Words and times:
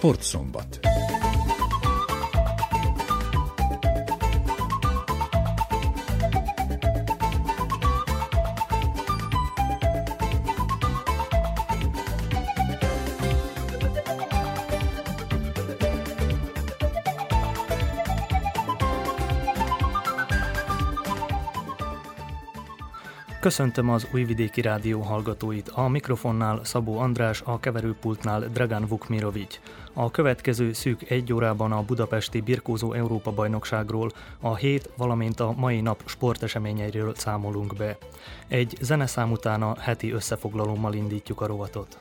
Sportszombat. 0.00 0.79
Köszöntöm 23.50 23.90
az 23.90 24.08
Újvidéki 24.12 24.60
Rádió 24.60 25.00
hallgatóit. 25.00 25.68
A 25.68 25.88
mikrofonnál 25.88 26.64
Szabó 26.64 26.98
András, 26.98 27.42
a 27.44 27.60
keverőpultnál 27.60 28.40
Dragan 28.40 28.86
Vukmirovic. 28.86 29.60
A 29.92 30.10
következő 30.10 30.72
szűk 30.72 31.10
egy 31.10 31.32
órában 31.32 31.72
a 31.72 31.82
budapesti 31.82 32.40
Birkózó 32.40 32.92
Európa 32.92 33.32
bajnokságról, 33.32 34.10
a 34.40 34.54
hét, 34.54 34.90
valamint 34.96 35.40
a 35.40 35.54
mai 35.56 35.80
nap 35.80 36.02
sporteseményeiről 36.04 37.14
számolunk 37.14 37.76
be. 37.76 37.98
Egy 38.48 38.76
zeneszám 38.80 39.30
után 39.30 39.62
a 39.62 39.74
heti 39.78 40.12
összefoglalómmal 40.12 40.94
indítjuk 40.94 41.40
a 41.40 41.46
rovatot. 41.46 41.98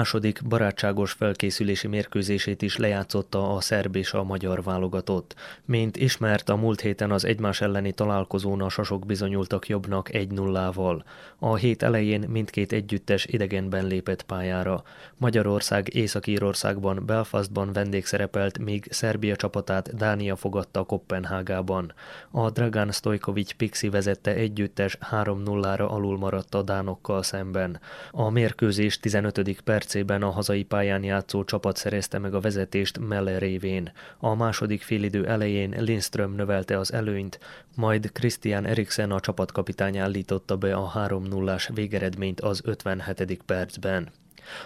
Második 0.00 0.40
barátságos 0.44 1.12
felkészülési 1.12 1.86
mérkőzését 1.86 2.62
is 2.62 2.76
lejátszotta 2.76 3.54
a 3.54 3.60
szerb 3.60 3.96
és 3.96 4.12
a 4.12 4.24
magyar 4.24 4.62
válogatott. 4.62 5.34
Mint 5.64 5.96
ismert, 5.96 6.48
a 6.48 6.56
múlt 6.56 6.80
héten 6.80 7.10
az 7.10 7.24
egymás 7.24 7.60
elleni 7.60 7.92
találkozón 7.92 8.60
a 8.60 8.68
sasok 8.68 9.06
bizonyultak 9.06 9.68
jobbnak 9.68 10.08
1-0-val. 10.12 11.02
A 11.38 11.56
hét 11.56 11.82
elején 11.82 12.20
mindkét 12.28 12.72
együttes 12.72 13.26
idegenben 13.26 13.86
lépett 13.86 14.22
pályára. 14.22 14.82
Magyarország 15.16 15.94
Észak-Írországban, 15.94 17.02
Belfastban 17.06 17.72
vendégszerepelt, 17.72 18.58
míg 18.58 18.86
Szerbia 18.90 19.36
csapatát 19.36 19.96
Dánia 19.96 20.36
fogadta 20.36 20.82
Kopenhágában. 20.82 21.92
A 22.30 22.50
Dragan 22.50 22.92
Stojkovic 22.92 23.52
Pixi 23.52 23.88
vezette 23.88 24.34
együttes 24.34 24.98
3-0-ra 25.10 25.88
alul 25.88 26.18
maradt 26.18 26.54
a 26.54 26.62
dánokkal 26.62 27.22
szemben. 27.22 27.80
A 28.10 28.30
mérkőzés 28.30 29.00
15. 29.00 29.60
perc 29.60 29.89
percében 29.90 30.22
a 30.22 30.30
hazai 30.30 30.62
pályán 30.62 31.04
játszó 31.04 31.44
csapat 31.44 31.76
szerezte 31.76 32.18
meg 32.18 32.34
a 32.34 32.40
vezetést 32.40 32.98
Melle 32.98 33.38
révén. 33.38 33.92
A 34.18 34.34
második 34.34 34.82
félidő 34.82 35.26
elején 35.26 35.74
Lindström 35.78 36.34
növelte 36.34 36.78
az 36.78 36.92
előnyt, 36.92 37.38
majd 37.76 38.12
Christian 38.12 38.66
Eriksen 38.66 39.10
a 39.10 39.20
csapatkapitány 39.20 39.98
állította 39.98 40.56
be 40.56 40.74
a 40.74 40.92
3-0-ás 40.94 41.70
végeredményt 41.74 42.40
az 42.40 42.60
57. 42.64 43.42
percben. 43.46 44.19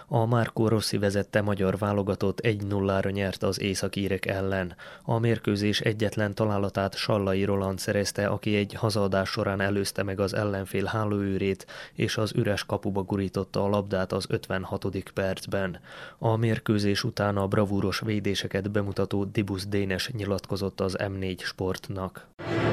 A 0.06 0.26
Márkó 0.26 0.68
Rossi 0.68 0.98
vezette 0.98 1.42
magyar 1.42 1.78
válogatott 1.78 2.40
1-0-ra 2.42 3.12
nyert 3.12 3.42
az 3.42 3.60
északírek 3.60 4.26
ellen. 4.26 4.76
A 5.02 5.18
mérkőzés 5.18 5.80
egyetlen 5.80 6.34
találatát 6.34 6.94
Sallai 6.94 7.44
Roland 7.44 7.78
szerezte, 7.78 8.26
aki 8.26 8.56
egy 8.56 8.74
hazaadás 8.74 9.28
során 9.28 9.60
előzte 9.60 10.02
meg 10.02 10.20
az 10.20 10.34
ellenfél 10.34 10.84
hálóőrét, 10.84 11.66
és 11.92 12.16
az 12.16 12.32
üres 12.34 12.64
kapuba 12.64 13.02
gurította 13.02 13.64
a 13.64 13.68
labdát 13.68 14.12
az 14.12 14.26
56. 14.28 14.86
percben. 15.14 15.80
A 16.18 16.36
mérkőzés 16.36 17.04
után 17.04 17.36
a 17.36 17.46
bravúros 17.46 18.00
védéseket 18.00 18.70
bemutató 18.70 19.24
Dibusz 19.24 19.66
Dénes 19.66 20.10
nyilatkozott 20.10 20.80
az 20.80 20.96
M4 20.98 21.38
sportnak. 21.38 22.26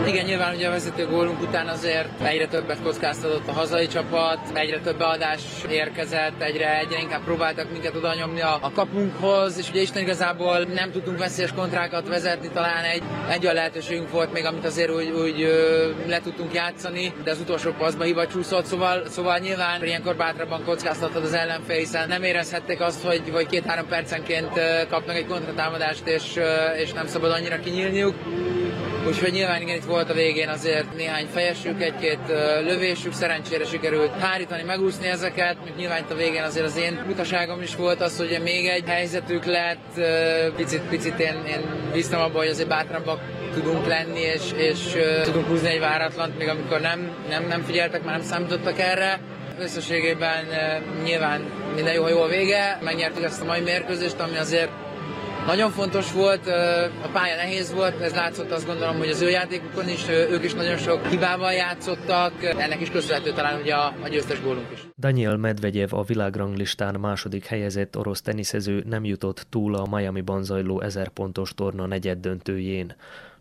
Igen, 0.07 0.25
nyilván 0.25 0.55
ugye 0.55 0.67
a 0.67 0.71
vezető 0.71 1.07
gólunk 1.07 1.41
után 1.41 1.67
azért 1.67 2.21
egyre 2.21 2.47
többet 2.47 2.81
kockáztatott 2.81 3.47
a 3.47 3.51
hazai 3.51 3.87
csapat, 3.87 4.39
egyre 4.53 4.79
több 4.79 4.97
beadás 4.97 5.41
érkezett, 5.69 6.41
egyre, 6.41 6.79
egyre 6.91 7.03
inkább 7.03 7.23
próbáltak 7.23 7.71
minket 7.71 7.95
oda 7.95 8.13
nyomni 8.13 8.41
a, 8.41 8.57
a 8.61 8.71
kapunkhoz, 8.71 9.57
és 9.57 9.69
ugye 9.69 9.81
Isten 9.81 10.01
igazából 10.01 10.59
nem 10.59 10.91
tudtunk 10.91 11.17
veszélyes 11.17 11.51
kontrákat 11.53 12.07
vezetni, 12.07 12.49
talán 12.53 12.83
egy, 12.83 13.03
egy 13.29 13.43
olyan 13.43 13.55
lehetőségünk 13.55 14.11
volt 14.11 14.33
még, 14.33 14.45
amit 14.45 14.65
azért 14.65 14.91
úgy, 14.91 15.09
úgy 15.09 15.39
le 16.07 16.19
tudtunk 16.19 16.53
játszani, 16.53 17.13
de 17.23 17.31
az 17.31 17.39
utolsó 17.39 17.71
paszba 17.71 18.03
hiba 18.03 18.27
csúszott, 18.27 18.65
szóval, 18.65 19.07
szóval 19.07 19.37
nyilván 19.37 19.83
ilyenkor 19.85 20.15
bátrabban 20.15 20.63
kockáztatod 20.63 21.23
az 21.23 21.33
ellenfél, 21.33 21.77
hiszen 21.77 22.07
nem 22.07 22.23
érezhették 22.23 22.81
azt, 22.81 23.03
hogy, 23.03 23.21
hogy 23.31 23.45
két-három 23.45 23.87
percenként 23.87 24.59
kapnak 24.89 25.15
egy 25.15 25.27
kontratámadást, 25.27 26.07
és, 26.07 26.39
és 26.77 26.91
nem 26.91 27.07
szabad 27.07 27.31
annyira 27.31 27.59
kinyílniuk. 27.59 28.15
Úgyhogy 29.07 29.31
nyilván 29.31 29.61
igen, 29.61 29.75
itt 29.75 29.83
volt 29.83 30.09
a 30.09 30.13
végén 30.13 30.49
azért 30.49 30.95
néhány 30.95 31.27
fejesük, 31.33 31.81
egy-két 31.81 32.19
lövésük, 32.63 33.13
szerencsére 33.13 33.65
sikerült 33.65 34.19
hárítani, 34.19 34.63
megúszni 34.63 35.07
ezeket, 35.07 35.57
mint 35.63 35.75
nyilván 35.75 35.99
itt 35.99 36.11
a 36.11 36.15
végén 36.15 36.43
azért 36.43 36.65
az 36.65 36.77
én 36.81 37.05
utaságom 37.09 37.61
is 37.61 37.75
volt 37.75 38.01
az, 38.01 38.17
hogy 38.17 38.39
még 38.43 38.67
egy 38.67 38.83
helyzetük 38.87 39.45
lett, 39.45 40.01
picit, 40.55 40.81
picit 40.81 41.19
én, 41.19 41.43
én 41.47 41.61
bíztam 41.91 42.21
abban, 42.21 42.35
hogy 42.35 42.47
azért 42.47 42.67
bátrabbak 42.67 43.19
tudunk 43.53 43.85
lenni, 43.87 44.19
és, 44.19 44.51
és 44.55 44.77
tudunk 45.23 45.47
húzni 45.47 45.69
egy 45.69 45.79
váratlant, 45.79 46.37
még 46.37 46.47
amikor 46.47 46.79
nem, 46.79 47.15
nem, 47.29 47.47
nem 47.47 47.61
figyeltek, 47.61 48.03
már 48.03 48.17
nem 48.17 48.25
számítottak 48.25 48.79
erre. 48.79 49.19
Összességében 49.59 50.45
nyilván 51.03 51.41
minden 51.75 51.93
jó, 51.93 52.03
ha 52.03 52.09
jó 52.09 52.21
a 52.21 52.27
vége, 52.27 52.77
megnyertük 52.81 53.23
ezt 53.23 53.41
a 53.41 53.45
mai 53.45 53.59
mérkőzést, 53.59 54.19
ami 54.19 54.37
azért 54.37 54.69
nagyon 55.45 55.71
fontos 55.71 56.11
volt, 56.11 56.47
a 57.03 57.09
pálya 57.13 57.35
nehéz 57.35 57.73
volt, 57.73 58.01
ez 58.01 58.13
látszott 58.13 58.51
azt 58.51 58.65
gondolom, 58.65 58.97
hogy 58.97 59.09
az 59.09 59.21
ő 59.21 59.29
játékukon 59.29 59.89
is, 59.89 60.09
ők 60.09 60.43
is 60.43 60.53
nagyon 60.53 60.77
sok 60.77 61.05
hibával 61.05 61.53
játszottak, 61.53 62.43
ennek 62.43 62.81
is 62.81 62.89
köszönhető 62.89 63.31
talán 63.33 63.61
ugye 63.61 63.73
a, 63.73 63.93
a 64.03 64.07
győztes 64.07 64.41
gólunk 64.41 64.67
is. 64.73 64.79
Daniel 64.99 65.37
Medvegyev 65.37 65.93
a 65.93 66.03
világranglistán 66.03 66.99
második 66.99 67.45
helyezett 67.45 67.97
orosz 67.97 68.21
teniszező 68.21 68.83
nem 68.87 69.05
jutott 69.05 69.45
túl 69.49 69.75
a 69.75 69.95
Miami-ban 69.95 70.43
zajló 70.43 70.81
1000 70.81 71.09
pontos 71.09 71.53
torna 71.53 71.85
negyed 71.85 72.19
döntőjén. 72.19 72.95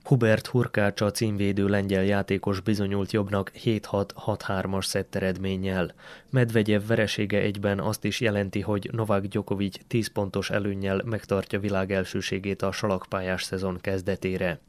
Hubert 0.05 0.47
Hurkács 0.47 1.01
a 1.01 1.11
címvédő 1.11 1.67
lengyel 1.67 2.05
játékos 2.05 2.61
bizonyult 2.61 3.13
jobbnak 3.13 3.51
7-6-6-3-as 3.65 4.85
szett 4.85 5.15
eredménnyel. 5.15 5.95
Medvegyev 6.31 6.87
veresége 6.87 7.39
egyben 7.39 7.79
azt 7.79 8.05
is 8.05 8.21
jelenti, 8.21 8.61
hogy 8.61 8.89
Novák 8.93 9.23
Djokovic 9.23 9.77
10 9.87 10.13
pontos 10.13 10.51
előnnyel 10.51 11.03
megtartja 11.05 11.61
világ 11.61 11.93
elsőségét 11.93 12.63
a 12.63 12.73
salakpályás 12.73 13.43
szezon 13.43 13.79
kezdetére. 13.81 14.61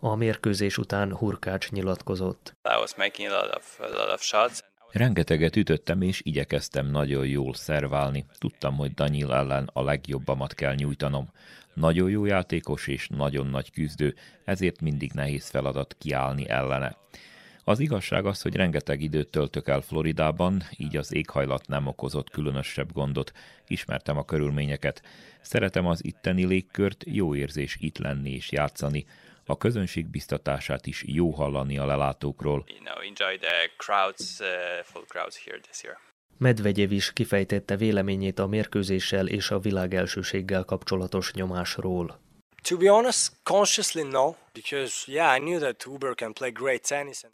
A 0.00 0.14
mérkőzés 0.14 0.78
után 0.78 1.16
Hurkács 1.16 1.70
nyilatkozott. 1.70 2.56
Rengeteget 4.90 5.56
ütöttem, 5.56 6.00
és 6.00 6.20
igyekeztem 6.24 6.86
nagyon 6.86 7.26
jól 7.26 7.54
szerválni. 7.54 8.26
Tudtam, 8.38 8.76
hogy 8.76 8.94
Daniel 8.94 9.34
ellen 9.34 9.70
a 9.72 9.82
legjobbamat 9.82 10.54
kell 10.54 10.74
nyújtanom. 10.74 11.28
Nagyon 11.74 12.10
jó 12.10 12.24
játékos 12.24 12.86
és 12.86 13.08
nagyon 13.08 13.46
nagy 13.46 13.70
küzdő, 13.70 14.14
ezért 14.44 14.80
mindig 14.80 15.12
nehéz 15.12 15.48
feladat 15.48 15.96
kiállni 15.98 16.48
ellene. 16.48 16.96
Az 17.66 17.78
igazság 17.78 18.26
az, 18.26 18.42
hogy 18.42 18.56
rengeteg 18.56 19.00
időt 19.00 19.28
töltök 19.28 19.68
el 19.68 19.80
Floridában, 19.80 20.62
így 20.76 20.96
az 20.96 21.14
éghajlat 21.14 21.66
nem 21.66 21.86
okozott 21.86 22.30
különösebb 22.30 22.92
gondot. 22.92 23.32
Ismertem 23.66 24.16
a 24.16 24.24
körülményeket. 24.24 25.02
Szeretem 25.40 25.86
az 25.86 26.04
itteni 26.04 26.44
légkört, 26.44 27.04
jó 27.06 27.34
érzés 27.34 27.76
itt 27.80 27.98
lenni 27.98 28.30
és 28.30 28.52
játszani. 28.52 29.06
A 29.46 29.56
közönség 29.56 30.06
biztatását 30.06 30.86
is 30.86 31.04
jó 31.06 31.30
hallani 31.30 31.78
a 31.78 31.86
lelátókról. 31.86 32.64
You 32.68 32.78
know, 32.78 32.96
enjoy 32.96 33.38
the 33.38 33.70
crowds, 33.76 34.40
uh, 34.40 34.46
full 34.84 35.04
crowds 35.08 35.44
here 35.44 35.60
this 35.60 35.82
year. 35.82 36.13
Medvegyev 36.36 36.92
is 36.92 37.12
kifejtette 37.12 37.76
véleményét 37.76 38.38
a 38.38 38.46
mérkőzéssel 38.46 39.26
és 39.26 39.50
a 39.50 39.58
világelsőséggel 39.58 40.64
kapcsolatos 40.64 41.32
nyomásról. 41.32 42.22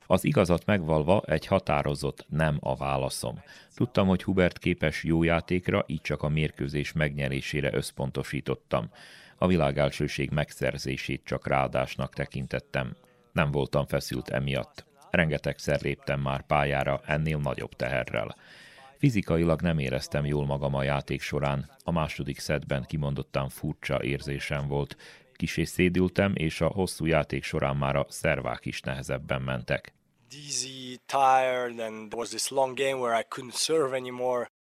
Az 0.07 0.25
igazat 0.25 0.67
megvalva 0.67 1.23
egy 1.27 1.47
határozott 1.47 2.27
nem 2.29 2.57
a 2.61 2.77
válaszom. 2.77 3.43
Tudtam, 3.75 4.07
hogy 4.07 4.23
Hubert 4.23 4.59
képes 4.59 5.05
jó 5.05 5.23
játékra, 5.23 5.85
így 5.87 6.01
csak 6.01 6.23
a 6.23 6.29
mérkőzés 6.29 6.93
megnyerésére 6.93 7.75
összpontosítottam. 7.75 8.91
A 9.39 9.47
világelsőség 9.47 10.31
megszerzését 10.31 11.23
csak 11.25 11.47
ráadásnak 11.47 12.15
tekintettem. 12.15 12.97
Nem 13.33 13.51
voltam 13.51 13.87
feszült 13.87 14.29
emiatt. 14.29 14.85
Rengetegszer 15.11 15.81
léptem 15.81 16.21
már 16.21 16.47
pályára 16.47 17.01
ennél 17.07 17.39
nagyobb 17.39 17.73
teherrel. 17.75 18.37
Fizikailag 19.01 19.61
nem 19.61 19.79
éreztem 19.79 20.27
jól 20.27 20.47
magam 20.47 20.75
a 20.75 20.83
játék 20.83 21.21
során. 21.21 21.71
A 21.85 21.91
második 21.93 22.39
szedben 22.39 22.85
kimondottan 22.87 23.49
furcsa 23.49 24.03
érzésem 24.03 24.69
volt. 24.69 24.97
Kisé 25.33 25.65
szédültem, 25.65 26.33
és 26.37 26.61
a 26.61 26.67
hosszú 26.67 27.07
játék 27.07 27.45
során 27.45 27.77
már 27.77 27.97
a 27.97 28.07
szervák 28.09 28.67
is 28.67 28.81
nehezebben 28.81 29.43
mentek. 29.43 29.95
Dizzy, 30.29 31.01
tired, 31.07 31.79
and 31.79 32.15
was 32.15 32.29
this 32.29 32.49
long 32.49 32.79
game 32.79 32.97
where 32.97 33.19
I 33.19 33.25
couldn't 33.29 33.57
serve 33.57 33.97
anymore. 33.97 34.51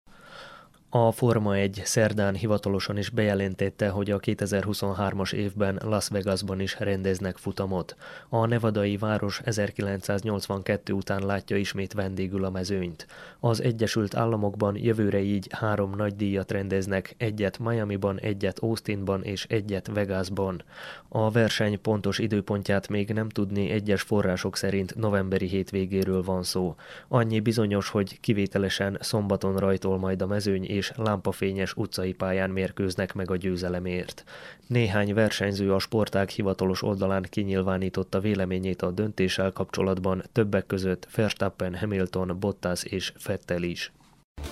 A 0.92 1.12
Forma 1.12 1.56
1 1.56 1.80
szerdán 1.84 2.34
hivatalosan 2.34 2.98
is 2.98 3.10
bejelentette, 3.10 3.88
hogy 3.88 4.10
a 4.10 4.18
2023-as 4.18 5.32
évben 5.32 5.80
Las 5.84 6.08
Vegasban 6.08 6.60
is 6.60 6.78
rendeznek 6.78 7.36
futamot. 7.36 7.96
A 8.28 8.46
nevadai 8.46 8.96
város 8.96 9.40
1982 9.44 10.92
után 10.92 11.26
látja 11.26 11.56
ismét 11.56 11.92
vendégül 11.92 12.44
a 12.44 12.50
mezőnyt. 12.50 13.06
Az 13.40 13.62
Egyesült 13.62 14.16
Államokban 14.16 14.76
jövőre 14.76 15.20
így 15.20 15.46
három 15.50 15.94
nagy 15.96 16.16
díjat 16.16 16.50
rendeznek, 16.50 17.14
egyet 17.18 17.58
Miami-ban, 17.58 18.18
egyet 18.18 18.58
Austinban 18.58 19.22
és 19.22 19.46
egyet 19.48 19.90
Vegasban. 19.94 20.62
A 21.08 21.30
verseny 21.30 21.80
pontos 21.80 22.18
időpontját 22.18 22.88
még 22.88 23.12
nem 23.12 23.28
tudni 23.28 23.70
egyes 23.70 24.02
források 24.02 24.56
szerint 24.56 24.94
novemberi 24.94 25.46
hétvégéről 25.46 26.22
van 26.22 26.42
szó. 26.42 26.74
Annyi 27.08 27.40
bizonyos, 27.40 27.88
hogy 27.88 28.20
kivételesen 28.20 28.96
szombaton 29.00 29.56
rajtol 29.56 29.98
majd 29.98 30.22
a 30.22 30.26
mezőny 30.26 30.78
és 30.80 30.92
lámpafényes 30.96 31.74
utcai 31.76 32.12
pályán 32.12 32.50
mérkőznek 32.50 33.14
meg 33.14 33.30
a 33.30 33.36
győzelemért. 33.36 34.24
Néhány 34.66 35.14
versenyző 35.14 35.72
a 35.72 35.78
sportág 35.78 36.28
hivatalos 36.28 36.82
oldalán 36.82 37.26
kinyilvánította 37.30 38.20
véleményét 38.20 38.82
a 38.82 38.90
döntéssel 38.90 39.50
kapcsolatban, 39.52 40.22
többek 40.32 40.66
között 40.66 41.08
Verstappen, 41.14 41.76
Hamilton, 41.76 42.36
Bottas 42.38 42.84
és 42.84 43.12
Vettel 43.26 43.62
is. 43.62 43.92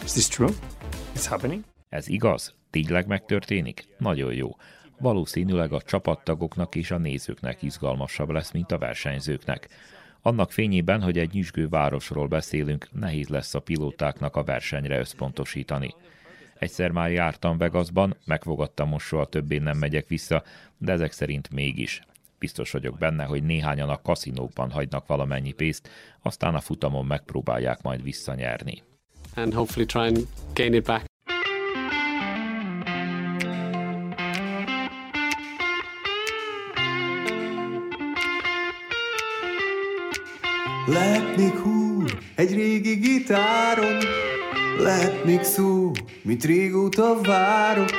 Is 0.04 0.12
this 0.12 0.28
true? 0.28 0.52
It's 1.14 1.26
happening? 1.28 1.62
Ez 1.88 2.08
igaz? 2.08 2.54
Tényleg 2.70 3.06
megtörténik? 3.06 3.88
Nagyon 3.99 4.32
jó. 4.32 4.50
Valószínűleg 4.99 5.73
a 5.73 5.82
csapattagoknak 5.82 6.75
és 6.75 6.90
a 6.90 6.99
nézőknek 6.99 7.62
izgalmasabb 7.62 8.30
lesz, 8.30 8.52
mint 8.52 8.73
a 8.73 8.78
versenyzőknek. 8.78 9.68
Annak 10.23 10.52
fényében, 10.52 11.02
hogy 11.02 11.18
egy 11.18 11.32
nyüzsgő 11.32 11.68
városról 11.68 12.26
beszélünk, 12.26 12.88
nehéz 12.92 13.28
lesz 13.28 13.54
a 13.54 13.61
pilótáknak 13.61 14.37
a 14.37 14.44
versenyre 14.44 14.99
összpontosítani. 14.99 15.94
Egyszer 16.59 16.91
már 16.91 17.11
jártam 17.11 17.59
Vegasban, 17.59 18.17
megfogadtam 18.25 18.88
most 18.88 19.07
soha 19.07 19.25
többé 19.25 19.59
nem 19.59 19.79
megyek 19.79 20.09
vissza, 20.09 20.43
de 20.79 20.93
ezek 20.93 21.12
szerint 21.12 21.50
mégis. 21.50 22.03
Biztos 22.38 22.71
vagyok 22.71 22.99
benne, 22.99 23.25
hogy 23.25 23.43
néhányan 23.43 23.88
a 23.88 24.03
kaszinókban 24.03 24.71
hagynak 24.71 25.07
valamennyi 25.07 25.53
pénzt, 25.53 25.88
aztán 26.23 26.55
a 26.55 26.61
futamon 26.61 27.07
megpróbálják 27.07 27.83
majd 27.83 28.03
visszanyerni. 28.03 28.83
And 29.35 29.55
hopefully 29.55 29.87
try 29.87 30.00
and 30.00 30.27
gain 30.55 30.75
it 30.75 30.85
back. 30.85 31.07
Még 41.37 41.57
húr 41.57 42.19
egy 42.35 42.55
régi 42.55 42.95
gitáron, 42.95 43.99
lehet 44.78 45.25
még 45.25 45.42
szó, 45.42 45.90
mit 46.23 46.44
régóta 46.44 47.20
várok, 47.23 47.90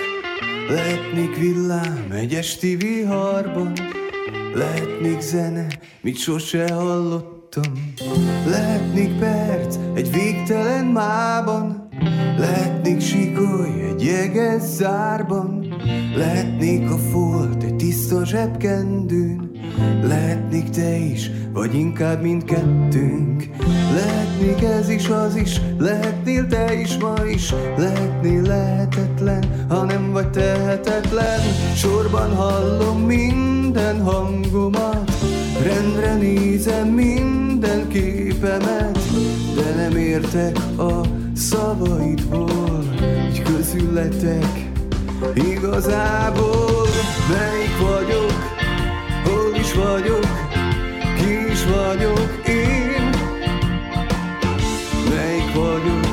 lehet 0.69 1.13
még 1.15 1.39
villám 1.39 2.07
egy 2.11 2.33
esti 2.33 2.75
viharban, 2.75 3.73
lehet 4.53 5.01
még 5.01 5.19
zene, 5.19 5.67
mit 6.01 6.17
sose 6.17 6.73
hallottam, 6.73 7.93
lehet 8.45 8.93
még 8.93 9.17
perc 9.19 9.75
egy 9.93 10.11
végtelen 10.11 10.85
mában, 10.85 11.89
lehet 12.37 12.83
még 12.83 13.01
sikoly 13.01 13.81
egy 13.89 14.03
jeges 14.03 14.61
zárban. 14.61 15.67
Lehetnék 16.15 16.91
a 16.91 16.97
folt 16.97 17.63
egy 17.63 17.75
tiszta 17.75 18.25
zsebkendőn 18.25 19.38
Lehetnék 20.03 20.69
te 20.69 20.95
is, 20.95 21.31
vagy 21.53 21.75
inkább 21.75 22.21
mindkettőnk. 22.21 23.49
Lehetnék 23.93 24.61
ez 24.61 24.89
is, 24.89 25.09
az 25.09 25.35
is, 25.35 25.61
lehetnél 25.77 26.47
te 26.47 26.73
is 26.73 26.97
ma 26.97 27.13
is. 27.31 27.53
Lehetnél 27.77 28.41
lehetetlen, 28.41 29.65
ha 29.69 29.83
nem 29.83 30.11
vagy 30.11 30.29
tehetetlen. 30.29 31.39
Sorban 31.75 32.35
hallom 32.35 32.99
minden 32.99 34.01
hangomat 34.01 35.11
Rendre 35.63 36.15
nézem 36.15 36.87
minden 36.87 37.87
képemet. 37.87 38.99
De 39.55 39.75
nem 39.75 39.97
értek 39.97 40.57
a 40.77 41.01
szavaidból 41.35 42.83
Így 43.29 43.41
közületek 43.41 44.69
igazából. 45.33 46.87
Melyik 47.29 47.77
is 47.79 48.08
vagyok 49.79 50.27
Ki 51.15 51.51
is 51.51 51.65
vagyok 51.65 52.47
én. 52.47 53.09
Melyik 55.09 55.53
vagyok, 55.53 56.05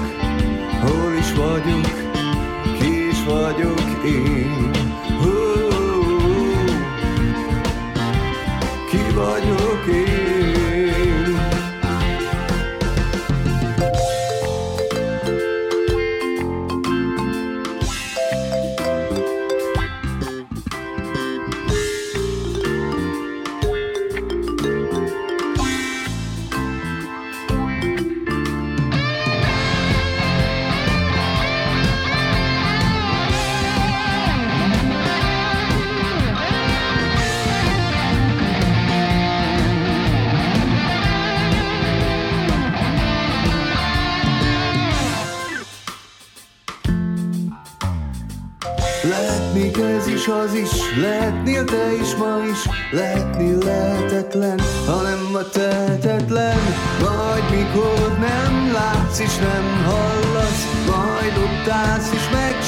hol 0.80 1.12
is 1.18 1.32
vagyok 1.32 1.86
Ki 2.78 3.08
is 3.08 3.24
vagyok 3.24 4.04
én. 4.04 4.70
Ki 8.90 9.14
vagyok 9.14 9.86
én 9.86 10.05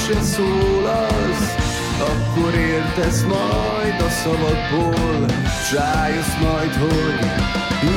se 0.08 0.22
szólalsz, 0.22 1.54
akkor 2.00 2.54
értesz 2.54 3.22
majd 3.22 4.00
a 4.00 4.08
szavakból, 4.08 5.26
s 5.66 5.72
rájössz 5.72 6.36
majd, 6.40 6.72
hogy 6.72 7.18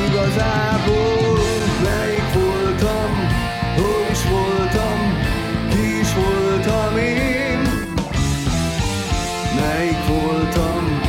igazából 0.06 1.38
melyik 1.82 2.32
voltam, 2.34 3.10
hol 3.76 4.06
is 4.10 4.24
voltam, 4.28 4.98
ki 5.70 5.98
is 6.00 6.14
voltam 6.14 6.96
én. 6.96 7.60
Melyik 9.60 10.06
voltam, 10.08 11.00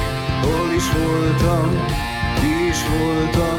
hol 0.41 0.71
is 0.75 0.91
voltam, 0.91 1.85
ki 2.39 2.67
is 2.69 2.79
voltam 2.87 3.52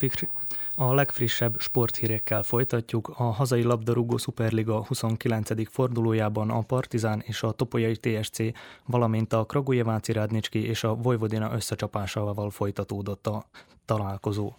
A, 0.00 0.02
legfriss, 0.02 0.30
a 0.74 0.94
legfrissebb 0.94 1.60
sporthírekkel 1.60 2.42
folytatjuk. 2.42 3.08
A 3.16 3.22
hazai 3.22 3.62
labdarúgó 3.62 4.16
Superliga 4.16 4.84
29. 4.86 5.70
fordulójában 5.70 6.50
a 6.50 6.60
Partizán 6.60 7.22
és 7.26 7.42
a 7.42 7.50
Topolyai 7.50 7.96
TSC, 7.96 8.38
valamint 8.86 9.32
a 9.32 9.44
Kragujeváci 9.44 10.12
Rádnicski 10.12 10.66
és 10.66 10.84
a 10.84 10.94
Vojvodina 10.94 11.52
összecsapásával 11.54 12.50
folytatódott 12.50 13.26
a 13.26 13.44
találkozó. 13.84 14.52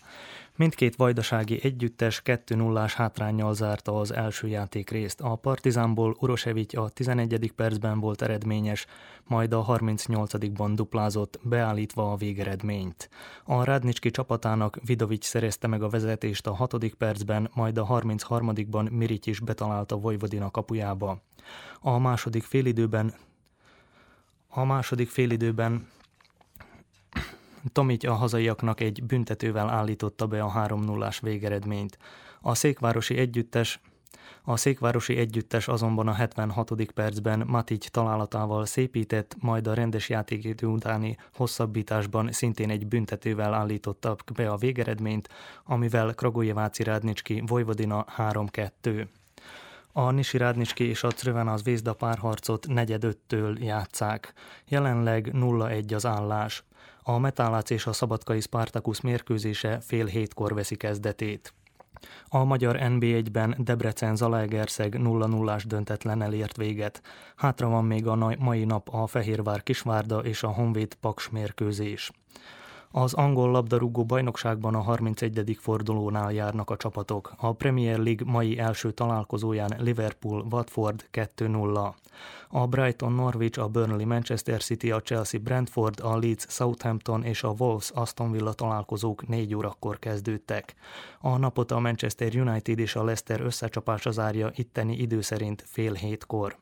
Mindkét 0.62 0.96
vajdasági 0.96 1.60
együttes 1.64 2.22
2-0-ás 2.26 2.94
hátrányjal 2.94 3.54
zárta 3.54 4.00
az 4.00 4.14
első 4.14 4.48
játékrészt. 4.48 5.22
A 5.22 5.36
Partizánból 5.36 6.16
Urosevic 6.20 6.78
a 6.78 6.90
11. 6.90 7.52
percben 7.56 8.00
volt 8.00 8.22
eredményes, 8.22 8.86
majd 9.24 9.54
a 9.54 9.66
38-ban 9.66 10.72
duplázott, 10.76 11.40
beállítva 11.44 12.12
a 12.12 12.16
végeredményt. 12.16 13.10
A 13.44 13.64
Rádnicski 13.64 14.12
csapatának 14.12 14.78
Vidovic 14.86 15.26
szerezte 15.26 15.68
meg 15.68 15.84
a 15.84 15.90
vezetést 15.90 16.48
a 16.48 16.54
6. 16.54 16.96
percben, 16.98 17.50
majd 17.54 17.78
a 17.78 17.86
33-ban 17.86 18.92
Miric 18.92 19.26
is 19.28 19.40
betalálta 19.40 19.98
Vojvodina 19.98 20.52
kapujába. 20.52 21.22
A 21.80 22.00
második 22.00 22.44
félidőben 22.44 23.14
a 24.50 24.66
második 24.66 25.10
félidőben 25.10 25.88
Tomic 27.72 28.04
a 28.08 28.14
hazaiaknak 28.14 28.80
egy 28.80 29.04
büntetővel 29.04 29.70
állította 29.70 30.28
be 30.28 30.42
a 30.42 30.50
3 30.50 30.80
0 30.80 31.12
végeredményt. 31.22 31.98
A 32.42 32.56
székvárosi 32.56 33.18
együttes 33.18 33.80
a 34.44 34.58
székvárosi 34.58 35.18
együttes 35.18 35.68
azonban 35.68 36.08
a 36.08 36.14
76. 36.14 36.92
percben 36.94 37.44
Matic 37.48 37.90
találatával 37.90 38.66
szépített, 38.66 39.36
majd 39.40 39.68
a 39.68 39.74
rendes 39.74 40.10
játékidő 40.10 40.68
utáni 40.68 41.18
hosszabbításban 41.34 42.32
szintén 42.32 42.70
egy 42.70 42.88
büntetővel 42.88 43.54
állította 43.54 44.16
be 44.34 44.50
a 44.50 44.58
végeredményt, 44.58 45.30
amivel 45.64 46.14
Kragujeváci 46.14 46.84
Rádnicski 46.84 47.44
Vojvodina 47.46 48.06
3-2. 48.18 49.08
A 49.94 50.12
Nisi 50.12 50.38
Rádnicski 50.38 50.84
és 50.84 51.04
a 51.04 51.08
Crvena 51.08 51.58
Zvezda 51.58 51.94
párharcot 51.94 52.68
negyedöttől 52.68 53.64
játszák. 53.64 54.34
Jelenleg 54.68 55.32
0-1 55.34 55.96
az 55.96 56.06
állás. 56.06 56.64
A 57.04 57.18
Metálác 57.18 57.70
és 57.70 57.86
a 57.86 57.94
Szabadkai 57.94 58.40
Spartacus 58.40 59.02
mérkőzése 59.02 59.80
fél 59.80 60.06
hétkor 60.06 60.54
veszi 60.54 60.76
kezdetét. 60.76 61.54
A 62.28 62.44
magyar 62.44 62.78
NB1-ben 62.80 63.56
Debrecen 63.58 64.16
Zalaegerszeg 64.16 64.96
0-0-ás 64.98 65.66
döntetlen 65.66 66.22
elért 66.22 66.58
véget. 66.58 67.02
Hátra 67.36 67.70
van 67.70 67.86
még 67.86 68.08
a 68.08 68.36
mai 68.40 68.64
nap 68.64 68.90
a 68.90 69.08
Fehérvár 69.08 69.64
Kisvárda 69.64 70.20
és 70.20 70.44
a 70.44 70.52
Honvéd 70.52 70.94
Paks 70.94 71.30
mérkőzés. 71.30 72.12
Az 72.94 73.14
angol 73.14 73.52
labdarúgó 73.52 74.06
bajnokságban 74.06 74.76
a 74.76 74.82
31. 74.82 75.58
fordulónál 75.60 76.32
járnak 76.32 76.70
a 76.70 76.78
csapatok. 76.78 77.34
A 77.38 77.54
Premier 77.54 78.00
League 78.00 78.32
mai 78.32 78.58
első 78.58 78.92
találkozóján 78.92 79.74
Liverpool 79.78 80.46
Watford 80.52 81.06
2-0. 81.12 81.94
A 82.50 82.68
Brighton 82.68 83.14
Norwich, 83.14 83.60
a 83.60 83.68
Burnley 83.68 84.06
Manchester 84.06 84.62
City, 84.62 84.92
a 84.92 85.02
Chelsea 85.02 85.40
Brentford, 85.40 86.00
a 86.00 86.18
Leeds 86.18 86.46
Southampton 86.50 87.24
és 87.24 87.44
a 87.44 87.54
Wolves 87.58 87.92
Aston 87.94 88.32
Villa 88.32 88.54
találkozók 88.54 89.28
4 89.28 89.56
órakor 89.56 90.00
kezdődtek. 90.00 90.74
A 91.20 91.38
napot 91.38 91.72
a 91.72 91.80
Manchester 91.80 92.36
United 92.36 92.80
és 92.80 92.96
a 92.96 93.04
Leicester 93.04 93.42
összecsapása 93.42 94.12
zárja 94.12 94.52
itteni 94.56 94.98
idő 94.98 95.22
szerint 95.22 95.64
fél 95.68 95.94
hétkor. 95.94 96.58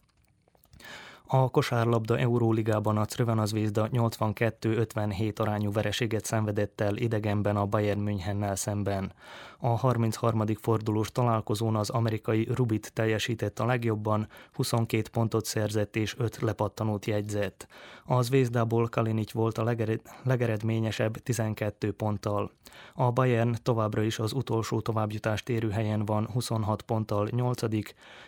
A 1.31 1.49
kosárlabda 1.49 2.17
Euróligában 2.17 2.97
a 2.97 3.05
Crvena 3.05 3.45
Zvezda 3.45 3.89
82-57 3.91 5.39
arányú 5.39 5.71
vereséget 5.71 6.25
szenvedett 6.25 6.81
el 6.81 6.97
idegenben 6.97 7.55
a 7.55 7.65
Bayern 7.65 7.99
Münchennel 7.99 8.55
szemben. 8.55 9.13
A 9.59 9.67
33. 9.67 10.43
fordulós 10.61 11.11
találkozón 11.11 11.75
az 11.75 11.89
amerikai 11.89 12.47
Rubit 12.53 12.91
teljesített 12.93 13.59
a 13.59 13.65
legjobban, 13.65 14.27
22 14.53 15.09
pontot 15.11 15.45
szerzett 15.45 15.95
és 15.95 16.15
5 16.17 16.37
lepattanót 16.41 17.05
jegyzett. 17.05 17.67
A 18.05 18.21
Zvezdából 18.21 18.87
Kalinic 18.87 19.31
volt 19.31 19.57
a 19.57 19.63
legered, 19.63 20.01
legeredményesebb 20.23 21.17
12 21.17 21.91
ponttal. 21.91 22.51
A 22.93 23.11
Bayern 23.11 23.55
továbbra 23.63 24.01
is 24.01 24.19
az 24.19 24.33
utolsó 24.33 24.81
továbbjutást 24.81 25.49
érő 25.49 25.69
helyen 25.69 26.05
van 26.05 26.27
26 26.33 26.81
ponttal 26.81 27.27
8 27.31 27.61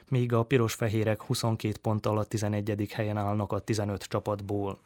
míg 0.09 0.33
a 0.33 0.43
piros-fehérek 0.43 1.21
22 1.21 1.77
ponttal 1.81 2.17
a 2.17 2.23
11 2.23 2.89
helyen 2.91 3.17
állnak 3.17 3.51
a 3.51 3.59
15 3.59 4.03
csapatból. 4.03 4.79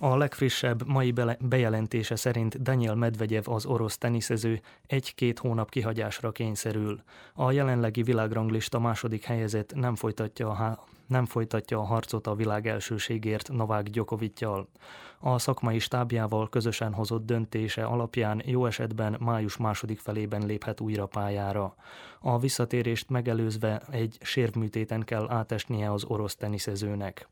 A 0.00 0.16
legfrissebb 0.16 0.86
mai 0.86 1.14
bejelentése 1.40 2.16
szerint 2.16 2.62
Daniel 2.62 2.94
Medvegyev 2.94 3.48
az 3.48 3.66
orosz 3.66 3.98
teniszező 3.98 4.60
egy-két 4.86 5.38
hónap 5.38 5.70
kihagyásra 5.70 6.32
kényszerül. 6.32 7.02
A 7.34 7.50
jelenlegi 7.52 8.02
világranglista 8.02 8.78
második 8.78 9.24
helyezett 9.24 9.74
nem 9.74 9.94
folytatja 9.94 10.48
a, 10.50 10.84
nem 11.06 11.26
folytatja 11.26 11.78
a 11.78 11.84
harcot 11.84 12.26
a 12.26 12.34
világ 12.34 12.66
elsőségért 12.66 13.52
Novák 13.52 13.90
Gyokovittyal. 13.90 14.68
A 15.18 15.38
szakmai 15.38 15.78
stábjával 15.78 16.48
közösen 16.48 16.92
hozott 16.92 17.26
döntése 17.26 17.84
alapján 17.84 18.42
jó 18.44 18.66
esetben 18.66 19.16
május 19.20 19.56
második 19.56 19.98
felében 19.98 20.46
léphet 20.46 20.80
újra 20.80 21.06
pályára. 21.06 21.74
A 22.20 22.38
visszatérést 22.38 23.08
megelőzve 23.08 23.82
egy 23.90 24.18
sérvműtéten 24.20 25.04
kell 25.04 25.30
átesnie 25.30 25.92
az 25.92 26.04
orosz 26.04 26.34
teniszezőnek. 26.34 27.28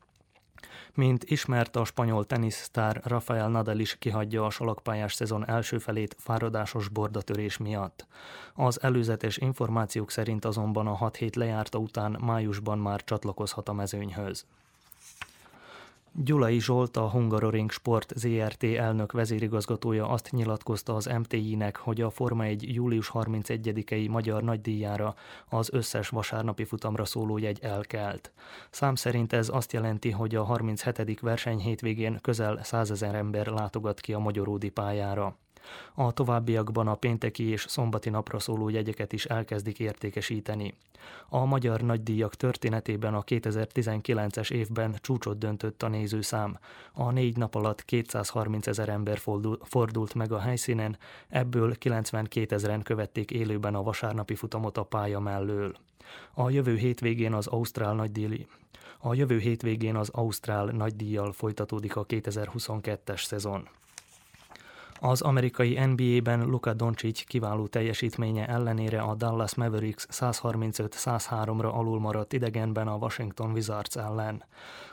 Mint 0.94 1.24
ismert, 1.24 1.76
a 1.76 1.84
spanyol 1.84 2.24
tenisztár 2.24 3.00
Rafael 3.04 3.48
Nadal 3.48 3.78
is 3.78 3.98
kihagyja 3.98 4.44
a 4.44 4.50
salakpályás 4.50 5.14
szezon 5.14 5.48
első 5.48 5.78
felét 5.78 6.16
fáradásos 6.18 6.88
bordatörés 6.88 7.56
miatt. 7.56 8.06
Az 8.54 8.82
előzetes 8.82 9.36
információk 9.36 10.10
szerint 10.10 10.44
azonban 10.44 10.86
a 10.86 10.94
6 10.94 11.16
hét 11.16 11.36
lejárta 11.36 11.78
után 11.78 12.16
májusban 12.20 12.78
már 12.78 13.04
csatlakozhat 13.04 13.68
a 13.68 13.72
mezőnyhöz. 13.72 14.46
Gyulai 16.18 16.60
Zsolt, 16.60 16.96
a 16.96 17.08
Hungaroring 17.08 17.70
Sport 17.70 18.12
ZRT 18.16 18.64
elnök 18.64 19.12
vezérigazgatója 19.12 20.08
azt 20.08 20.30
nyilatkozta 20.30 20.94
az 20.94 21.06
MTI-nek, 21.06 21.76
hogy 21.76 22.00
a 22.00 22.10
Forma 22.10 22.44
1 22.44 22.74
július 22.74 23.10
31-i 23.14 24.10
magyar 24.10 24.42
nagydíjára 24.42 25.14
az 25.48 25.72
összes 25.72 26.08
vasárnapi 26.08 26.64
futamra 26.64 27.04
szóló 27.04 27.38
jegy 27.38 27.58
elkelt. 27.62 28.32
Szám 28.70 28.94
szerint 28.94 29.32
ez 29.32 29.48
azt 29.48 29.72
jelenti, 29.72 30.10
hogy 30.10 30.34
a 30.34 30.44
37. 30.44 31.20
verseny 31.20 31.58
hétvégén 31.58 32.18
közel 32.20 32.64
100 32.64 32.90
ezer 32.90 33.14
ember 33.14 33.46
látogat 33.46 34.00
ki 34.00 34.12
a 34.12 34.18
Magyaródi 34.18 34.68
pályára. 34.68 35.36
A 35.94 36.12
továbbiakban 36.12 36.88
a 36.88 36.94
pénteki 36.94 37.48
és 37.48 37.64
szombati 37.68 38.10
napra 38.10 38.38
szóló 38.38 38.68
jegyeket 38.68 39.12
is 39.12 39.24
elkezdik 39.24 39.78
értékesíteni. 39.78 40.74
A 41.28 41.44
magyar 41.44 41.80
nagydíjak 41.80 42.34
történetében 42.34 43.14
a 43.14 43.22
2019-es 43.22 44.50
évben 44.50 44.96
csúcsot 45.00 45.38
döntött 45.38 45.82
a 45.82 45.88
nézőszám. 45.88 46.58
A 46.92 47.10
négy 47.10 47.36
nap 47.36 47.54
alatt 47.54 47.84
230 47.84 48.66
ezer 48.66 48.88
ember 48.88 49.18
fordult 49.62 50.14
meg 50.14 50.32
a 50.32 50.38
helyszínen, 50.38 50.98
ebből 51.28 51.78
92 51.78 52.54
ezeren 52.54 52.82
követték 52.82 53.30
élőben 53.30 53.74
a 53.74 53.82
vasárnapi 53.82 54.34
futamot 54.34 54.78
a 54.78 54.84
pálya 54.84 55.20
mellől. 55.20 55.74
A 56.34 56.50
jövő 56.50 56.76
hétvégén 56.76 57.32
az 57.32 57.46
Ausztrál 57.46 57.94
nagydíj 57.94 58.46
a 58.98 59.14
jövő 59.14 59.38
hétvégén 59.38 59.96
az 59.96 60.08
Ausztrál 60.08 60.64
nagydíjjal 60.64 61.32
folytatódik 61.32 61.96
a 61.96 62.06
2022-es 62.06 63.24
szezon. 63.24 63.68
Az 65.00 65.20
amerikai 65.20 65.78
NBA-ben 65.84 66.44
Luka 66.44 66.74
Doncic 66.74 67.24
kiváló 67.24 67.66
teljesítménye 67.66 68.46
ellenére 68.46 69.00
a 69.00 69.14
Dallas 69.14 69.54
Mavericks 69.54 70.06
135-103-ra 70.10 71.72
alul 71.72 72.00
maradt 72.00 72.32
idegenben 72.32 72.88
a 72.88 72.96
Washington 72.96 73.52
Wizards 73.52 73.96
ellen. 73.96 74.44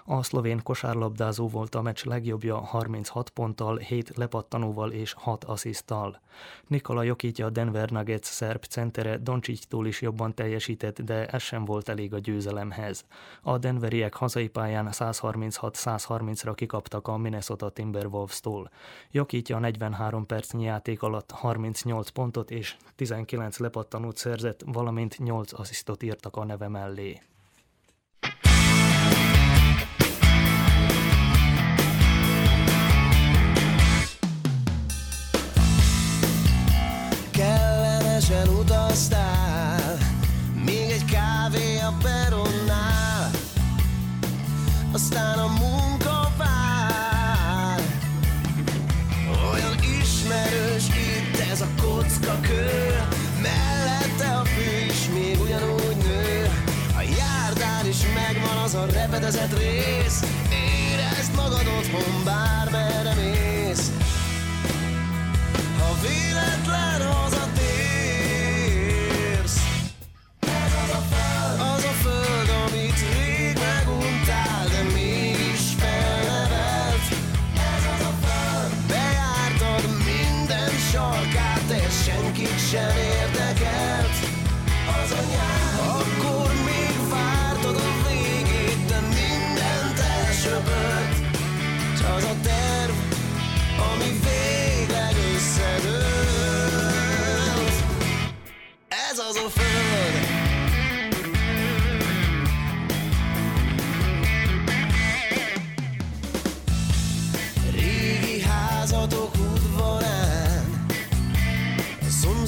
A 0.06 0.24
szlovén 0.24 0.64
kosárlabdázó 0.64 1.48
volt 1.48 1.76
a 1.76 1.82
meccs 1.82 2.04
legjobbja 2.04 2.58
36 2.58 3.30
ponttal, 3.30 3.78
7 3.78 4.12
lepattanóval 4.16 4.92
és 4.92 5.14
6 5.14 5.44
assziszttal. 5.44 6.22
Nikola 6.68 7.04
Jokitja 7.04 7.46
a 7.46 7.50
Denver 7.50 7.90
Nuggets 7.90 8.26
szerb 8.26 8.64
centere 8.64 9.18
Doncsics-tól 9.18 9.88
is 9.88 10.02
jobban 10.02 10.34
teljesített, 10.34 11.02
de 11.02 11.26
ez 11.26 11.42
sem 11.42 11.66
volt 11.66 11.90
elég 11.90 12.14
a 12.14 12.20
győzelemhez. 12.20 13.06
A 13.42 13.58
denveriek 13.58 14.14
hazai 14.14 14.48
pályán 14.48 14.88
136-130-ra 14.92 16.54
kikaptak 16.56 17.08
a 17.08 17.18
Minnesota 17.18 17.70
Timberwolves-tól. 17.70 18.70
Jokitja 19.12 19.60
43 19.60 20.26
percnyi 20.26 20.64
játék 20.64 21.02
alatt 21.02 21.32
38 21.32 22.10
pontot 22.10 22.52
és 22.52 22.78
19 22.96 23.58
lepattanót 23.58 24.18
szerzett, 24.18 24.62
valamint 24.66 25.18
8 25.18 25.54
asszisztot 25.54 26.04
írtak 26.04 26.36
a 26.36 26.44
neve 26.44 26.68
mellé. 26.68 27.22
Utaztál. 38.32 39.98
Még 40.66 40.90
egy 40.90 41.06
kávé 41.06 41.80
a 41.80 41.94
peronnál. 42.04 43.32
Aztán 44.92 45.38
a 45.38 45.48
munka 45.48 46.32
vár. 46.38 47.82
Olyan 49.52 49.76
ismerős 50.02 50.84
itt 50.88 51.52
ez 51.52 51.62
a 51.62 51.68
kocka 51.82 52.40
kő 52.42 53.04
Mellette 53.42 54.36
a 54.36 54.46
fű 54.46 54.86
is 54.86 55.10
még 55.14 55.42
ugyanúgy 55.42 55.98
nő. 55.98 56.50
A 56.98 57.02
járdán 57.02 57.88
is 57.88 57.98
megvan 58.14 58.58
az 58.64 58.74
a 58.74 58.86
repedezett 58.86 59.58
rész. 59.58 60.24
Érezd 60.92 61.36
magad 61.36 61.68
otthon 61.78 62.24
bármerre 62.24 63.14
mész. 63.14 63.92
Ha 65.80 65.96
véletlen 66.02 67.02
hazatér 67.12 67.33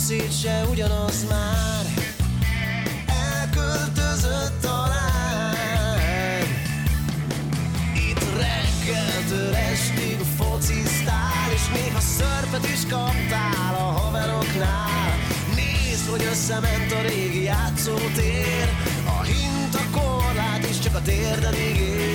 szomszéd 0.06 0.32
se 0.32 0.64
ugyanaz 0.70 1.26
már. 1.30 1.86
Elköltözött 3.08 4.62
talán 4.62 5.56
Itt 8.10 8.24
reggeltől 8.38 9.56
estig 9.56 10.18
focisztál 10.38 11.52
És 11.54 11.68
néha 11.74 12.00
szörpet 12.00 12.66
is 12.74 12.82
kaptál 12.90 13.76
a 13.76 14.00
haveroknál. 14.00 15.18
Nézd, 15.56 16.10
hogy 16.10 16.24
összement 16.32 16.92
a 16.92 17.02
régi 17.02 17.44
játszótér 17.44 18.70
A 19.06 19.24
hint, 19.24 19.76
a 19.76 20.00
korlát 20.00 20.70
is 20.70 20.80
csak 20.80 20.96
a 20.96 21.02
térdedig 21.02 21.76
ér 21.78 22.15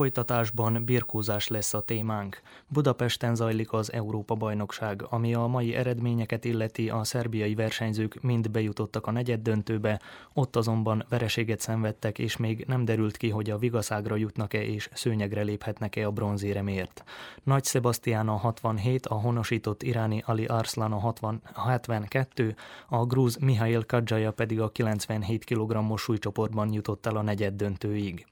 folytatásban 0.00 0.84
birkózás 0.84 1.48
lesz 1.48 1.74
a 1.74 1.80
témánk. 1.80 2.40
Budapesten 2.68 3.34
zajlik 3.34 3.72
az 3.72 3.92
Európa-bajnokság, 3.92 5.02
ami 5.08 5.34
a 5.34 5.46
mai 5.46 5.74
eredményeket 5.74 6.44
illeti 6.44 6.90
a 6.90 7.04
szerbiai 7.04 7.54
versenyzők 7.54 8.22
mind 8.22 8.50
bejutottak 8.50 9.06
a 9.06 9.10
negyed 9.10 9.40
döntőbe, 9.40 10.00
ott 10.32 10.56
azonban 10.56 11.04
vereséget 11.08 11.60
szenvedtek, 11.60 12.18
és 12.18 12.36
még 12.36 12.64
nem 12.66 12.84
derült 12.84 13.16
ki, 13.16 13.28
hogy 13.28 13.50
a 13.50 13.58
vigaszágra 13.58 14.16
jutnak-e 14.16 14.62
és 14.62 14.88
szőnyegre 14.92 15.42
léphetnek-e 15.42 16.06
a 16.06 16.10
bronzéremért. 16.10 17.04
Nagy 17.42 17.64
Sebastian 17.64 18.28
a 18.28 18.36
67, 18.36 19.06
a 19.06 19.14
honosított 19.14 19.82
iráni 19.82 20.22
Ali 20.26 20.44
Arslan 20.44 20.92
a 20.92 20.98
60, 20.98 21.42
72, 21.54 22.54
a 22.88 23.04
grúz 23.04 23.36
Mihail 23.36 23.86
Kadzsaja 23.86 24.30
pedig 24.30 24.60
a 24.60 24.70
97 24.70 25.44
kg-os 25.44 26.02
súlycsoportban 26.02 26.72
jutott 26.72 27.06
el 27.06 27.16
a 27.16 27.22
negyed 27.22 27.54
döntőig. 27.54 28.26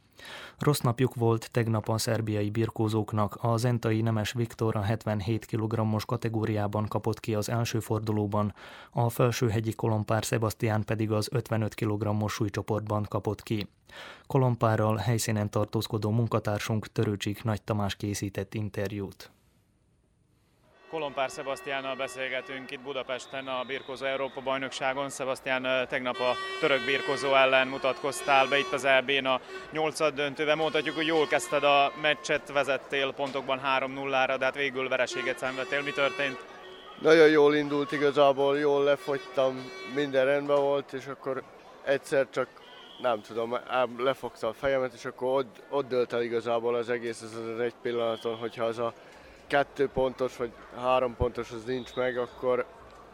Rossz 0.58 0.80
napjuk 0.80 1.14
volt 1.14 1.50
tegnap 1.50 1.88
a 1.88 1.98
szerbiai 1.98 2.50
birkózóknak, 2.50 3.38
a 3.40 3.56
zentai 3.56 4.00
Nemes 4.00 4.32
Viktor 4.32 4.76
a 4.76 4.80
77 4.80 5.46
kg-os 5.46 6.04
kategóriában 6.04 6.86
kapott 6.86 7.20
ki 7.20 7.34
az 7.34 7.48
első 7.48 7.80
fordulóban, 7.80 8.54
a 8.90 9.08
felsőhegyi 9.08 9.74
kolompár 9.74 10.22
Sebastian 10.22 10.84
pedig 10.84 11.12
az 11.12 11.28
55 11.32 11.74
kg-os 11.74 12.32
súlycsoportban 12.32 13.06
kapott 13.08 13.42
ki. 13.42 13.68
Kolompárral 14.26 14.96
helyszínen 14.96 15.50
tartózkodó 15.50 16.10
munkatársunk 16.10 16.86
Törőcsik 16.86 17.44
Nagy 17.44 17.62
Tamás 17.62 17.96
készített 17.96 18.54
interjút. 18.54 19.30
Kolompár 20.90 21.30
Sebastiánnal 21.30 21.96
beszélgetünk 21.96 22.70
itt 22.70 22.80
Budapesten 22.80 23.46
a 23.46 23.64
Birkozó 23.66 24.06
Európa 24.06 24.40
bajnokságon. 24.40 25.10
Sebastián 25.10 25.88
tegnap 25.88 26.20
a 26.20 26.34
török 26.60 26.84
birkozó 26.84 27.34
ellen 27.34 27.66
mutatkoztál 27.66 28.46
be 28.46 28.58
itt 28.58 28.72
az 28.72 28.84
EB-n 28.84 29.24
a 29.26 29.40
nyolcad 29.70 30.14
döntőben. 30.14 30.56
Mondhatjuk, 30.56 30.94
hogy 30.94 31.06
jól 31.06 31.26
kezdted 31.26 31.64
a 31.64 31.92
meccset, 32.00 32.52
vezettél 32.52 33.12
pontokban 33.12 33.60
3-0-ra, 33.78 34.36
de 34.38 34.44
hát 34.44 34.54
végül 34.54 34.88
vereséget 34.88 35.38
szenvedtél. 35.38 35.82
Mi 35.82 35.92
történt? 35.92 36.44
Nagyon 37.00 37.28
jól 37.28 37.54
indult 37.54 37.92
igazából, 37.92 38.58
jól 38.58 38.84
lefogytam, 38.84 39.70
minden 39.94 40.24
rendben 40.24 40.60
volt, 40.60 40.92
és 40.92 41.06
akkor 41.06 41.42
egyszer 41.84 42.26
csak 42.30 42.48
nem 43.02 43.20
tudom, 43.20 43.58
lefogta 43.98 44.48
a 44.48 44.52
fejemet, 44.52 44.92
és 44.92 45.04
akkor 45.04 45.38
ott, 45.38 45.62
ott 45.70 45.88
dölt 45.88 46.12
el 46.12 46.22
igazából 46.22 46.74
az 46.74 46.90
egész 46.90 47.22
ez 47.22 47.34
az 47.54 47.60
egy 47.60 47.74
pillanaton, 47.82 48.36
hogyha 48.36 48.64
az 48.64 48.78
a 48.78 48.92
kettő 49.48 49.88
pontos 49.88 50.36
vagy 50.36 50.52
három 50.76 51.16
pontos 51.16 51.50
az 51.50 51.64
nincs 51.64 51.94
meg, 51.94 52.18
akkor, 52.18 52.66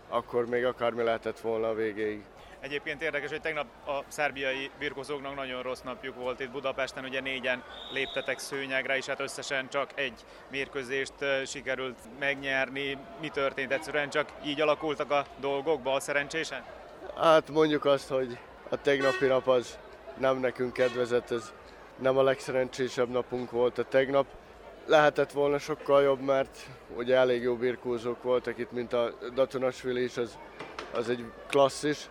akkor 0.08 0.46
még 0.46 0.64
akármi 0.64 1.02
lehetett 1.02 1.40
volna 1.40 1.68
a 1.68 1.74
végéig. 1.74 2.24
Egyébként 2.60 3.02
érdekes, 3.02 3.30
hogy 3.30 3.40
tegnap 3.40 3.66
a 3.86 4.04
szerbiai 4.08 4.70
birkozóknak 4.78 5.34
nagyon 5.34 5.62
rossz 5.62 5.80
napjuk 5.80 6.14
volt 6.14 6.40
itt 6.40 6.50
Budapesten, 6.50 7.04
ugye 7.04 7.20
négyen 7.20 7.62
léptetek 7.92 8.38
szőnyegre, 8.38 8.96
és 8.96 9.06
hát 9.06 9.20
összesen 9.20 9.68
csak 9.68 9.90
egy 9.94 10.24
mérkőzést 10.50 11.12
sikerült 11.46 11.98
megnyerni. 12.18 12.98
Mi 13.20 13.28
történt? 13.28 13.72
Egyszerűen 13.72 14.10
csak 14.10 14.28
így 14.44 14.60
alakultak 14.60 15.10
a 15.10 15.26
dolgok, 15.40 15.82
bal 15.82 16.00
szerencsésen? 16.00 16.64
Hát 17.16 17.50
mondjuk 17.50 17.84
azt, 17.84 18.08
hogy 18.08 18.38
a 18.68 18.80
tegnapi 18.80 19.26
nap 19.26 19.48
az 19.48 19.78
nem 20.18 20.38
nekünk 20.38 20.72
kedvezett, 20.72 21.30
ez 21.30 21.52
nem 21.98 22.18
a 22.18 22.22
legszerencsésebb 22.22 23.08
napunk 23.08 23.50
volt 23.50 23.78
a 23.78 23.84
tegnap 23.84 24.26
lehetett 24.86 25.32
volna 25.32 25.58
sokkal 25.58 26.02
jobb, 26.02 26.20
mert 26.20 26.58
ugye 26.96 27.16
elég 27.16 27.42
jó 27.42 27.56
birkózók 27.56 28.22
voltak 28.22 28.58
itt, 28.58 28.72
mint 28.72 28.92
a 28.92 29.12
Datonasvili 29.34 30.02
is, 30.02 30.16
az, 30.16 30.38
az 30.92 31.08
egy 31.08 31.24
klasszis. 31.48 32.08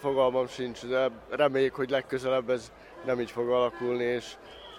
Fogalmam 0.00 0.46
sincs, 0.46 0.86
de 0.86 1.10
reméljük, 1.30 1.74
hogy 1.74 1.90
legközelebb 1.90 2.50
ez 2.50 2.72
nem 3.04 3.20
így 3.20 3.30
fog 3.30 3.48
alakulni, 3.48 4.04
és 4.04 4.32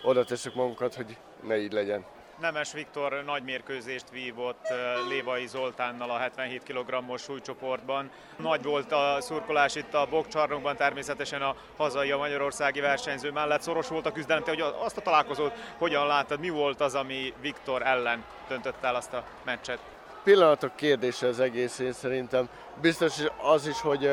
oda 0.04 0.23
teszek 0.23 0.54
magunkat, 0.54 0.95
hogy 0.95 1.17
ne 1.47 1.58
így 1.58 1.73
legyen. 1.73 2.06
Nemes 2.39 2.73
Viktor 2.73 3.23
nagy 3.25 3.43
mérkőzést 3.43 4.10
vívott 4.12 4.67
Lévai 5.10 5.47
Zoltánnal 5.47 6.10
a 6.10 6.17
77 6.17 6.63
kg-os 6.63 7.21
súlycsoportban. 7.21 8.10
Nagy 8.36 8.63
volt 8.63 8.91
a 8.91 9.17
szurkolás 9.19 9.75
itt 9.75 9.93
a 9.93 10.08
bokcsarnokban, 10.10 10.75
természetesen 10.75 11.41
a 11.41 11.56
hazai, 11.78 12.12
a 12.12 12.17
magyarországi 12.17 12.80
versenyző 12.80 13.32
mellett 13.32 13.62
szoros 13.62 13.88
volt 13.88 14.06
a 14.06 14.12
küzdelem. 14.12 14.43
Te 14.43 14.49
hogy 14.49 14.63
azt 14.80 14.97
a 14.97 15.02
találkozót 15.02 15.54
hogyan 15.78 16.08
láttad, 16.08 16.39
mi 16.39 16.49
volt 16.49 16.82
az, 16.82 16.95
ami 16.95 17.34
Viktor 17.41 17.82
ellen 17.82 18.23
döntött 18.47 18.84
el 18.84 18.95
azt 18.95 19.13
a 19.13 19.23
meccset? 19.45 19.80
Pillanatok 20.23 20.75
kérdése 20.75 21.28
az 21.28 21.39
egész, 21.39 21.80
én 21.80 21.93
szerintem. 21.93 22.49
Biztos 22.82 23.13
az 23.41 23.67
is, 23.67 23.82
hogy 23.82 24.06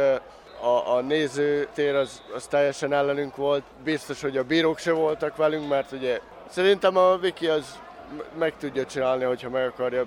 a, 0.60 0.94
a 0.94 1.00
nézőtér 1.00 1.94
az, 1.94 2.22
az 2.34 2.46
teljesen 2.46 2.92
ellenünk 2.92 3.36
volt. 3.36 3.62
Biztos, 3.84 4.20
hogy 4.20 4.36
a 4.36 4.44
bírók 4.44 4.78
se 4.78 4.92
voltak 4.92 5.36
velünk, 5.36 5.68
mert 5.68 5.92
ugye 5.92 6.20
szerintem 6.48 6.96
a 6.96 7.16
Viki 7.16 7.46
az 7.46 7.84
meg 8.38 8.56
tudja 8.58 8.86
csinálni, 8.86 9.24
hogyha 9.24 9.50
meg 9.50 9.66
akarja. 9.66 10.06